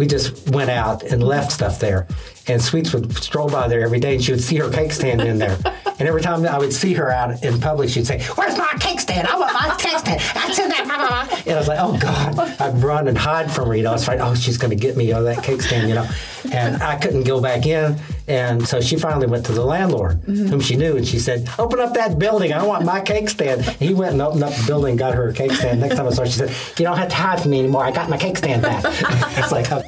we 0.00 0.06
just 0.06 0.48
went 0.48 0.70
out 0.70 1.02
and 1.02 1.22
left 1.22 1.52
stuff 1.52 1.78
there. 1.78 2.08
And 2.48 2.60
Sweets 2.60 2.94
would 2.94 3.14
stroll 3.18 3.50
by 3.50 3.68
there 3.68 3.82
every 3.82 4.00
day, 4.00 4.14
and 4.14 4.24
she 4.24 4.32
would 4.32 4.40
see 4.40 4.56
her 4.56 4.70
cake 4.70 4.92
stand 4.92 5.20
in 5.20 5.38
there. 5.38 5.58
and 5.98 6.08
every 6.08 6.22
time 6.22 6.46
I 6.46 6.58
would 6.58 6.72
see 6.72 6.94
her 6.94 7.10
out 7.10 7.44
in 7.44 7.60
public, 7.60 7.90
she'd 7.90 8.06
say, 8.06 8.22
"Where's 8.34 8.56
my 8.56 8.72
cake 8.80 8.98
stand? 8.98 9.28
I 9.28 9.38
want 9.38 9.52
my 9.52 9.76
cake 9.78 9.98
stand. 9.98 10.20
I 10.20 10.46
That's 10.46 10.58
in 10.58 10.70
there." 10.70 10.80
And 10.80 10.90
I 10.90 11.58
was 11.58 11.68
like, 11.68 11.78
"Oh 11.78 11.98
God!" 11.98 12.38
I'd 12.60 12.82
run 12.82 13.08
and 13.08 13.18
hide 13.18 13.52
from 13.52 13.68
her. 13.68 13.76
You 13.76 13.82
know, 13.82 13.90
I 13.90 13.92
was 13.92 14.02
afraid, 14.02 14.20
"Oh, 14.20 14.34
she's 14.34 14.56
going 14.56 14.70
to 14.70 14.76
get 14.76 14.96
me 14.96 15.12
on 15.12 15.24
that 15.26 15.44
cake 15.44 15.60
stand," 15.60 15.90
you 15.90 15.94
know. 15.94 16.08
And 16.50 16.82
I 16.82 16.96
couldn't 16.96 17.24
go 17.24 17.42
back 17.42 17.66
in, 17.66 17.98
and 18.30 18.66
so 18.66 18.80
she 18.80 18.94
finally 18.94 19.26
went 19.26 19.44
to 19.46 19.52
the 19.52 19.64
landlord, 19.64 20.20
mm-hmm. 20.22 20.46
whom 20.46 20.60
she 20.60 20.76
knew, 20.76 20.96
and 20.96 21.06
she 21.06 21.18
said, 21.18 21.50
"Open 21.58 21.80
up 21.80 21.94
that 21.94 22.16
building. 22.16 22.52
I 22.52 22.64
want 22.64 22.84
my 22.84 23.00
cake 23.00 23.28
stand." 23.28 23.62
And 23.66 23.76
he 23.76 23.92
went 23.92 24.12
and 24.12 24.22
opened 24.22 24.44
up 24.44 24.54
the 24.54 24.64
building, 24.68 24.94
got 24.94 25.16
her 25.16 25.28
a 25.28 25.34
cake 25.34 25.50
stand. 25.50 25.80
Next 25.80 25.96
time 25.96 26.06
I 26.06 26.10
saw 26.10 26.22
her, 26.22 26.28
she 26.28 26.38
said, 26.38 26.50
"You 26.78 26.84
don't 26.84 26.96
have 26.96 27.08
to 27.08 27.16
hide 27.16 27.40
from 27.40 27.50
me 27.50 27.58
anymore. 27.58 27.84
I 27.84 27.90
got 27.90 28.08
my 28.08 28.16
cake 28.16 28.38
stand 28.38 28.62
back." 28.62 28.84
it's 29.36 29.50
like. 29.50 29.70
Oh. 29.72 29.82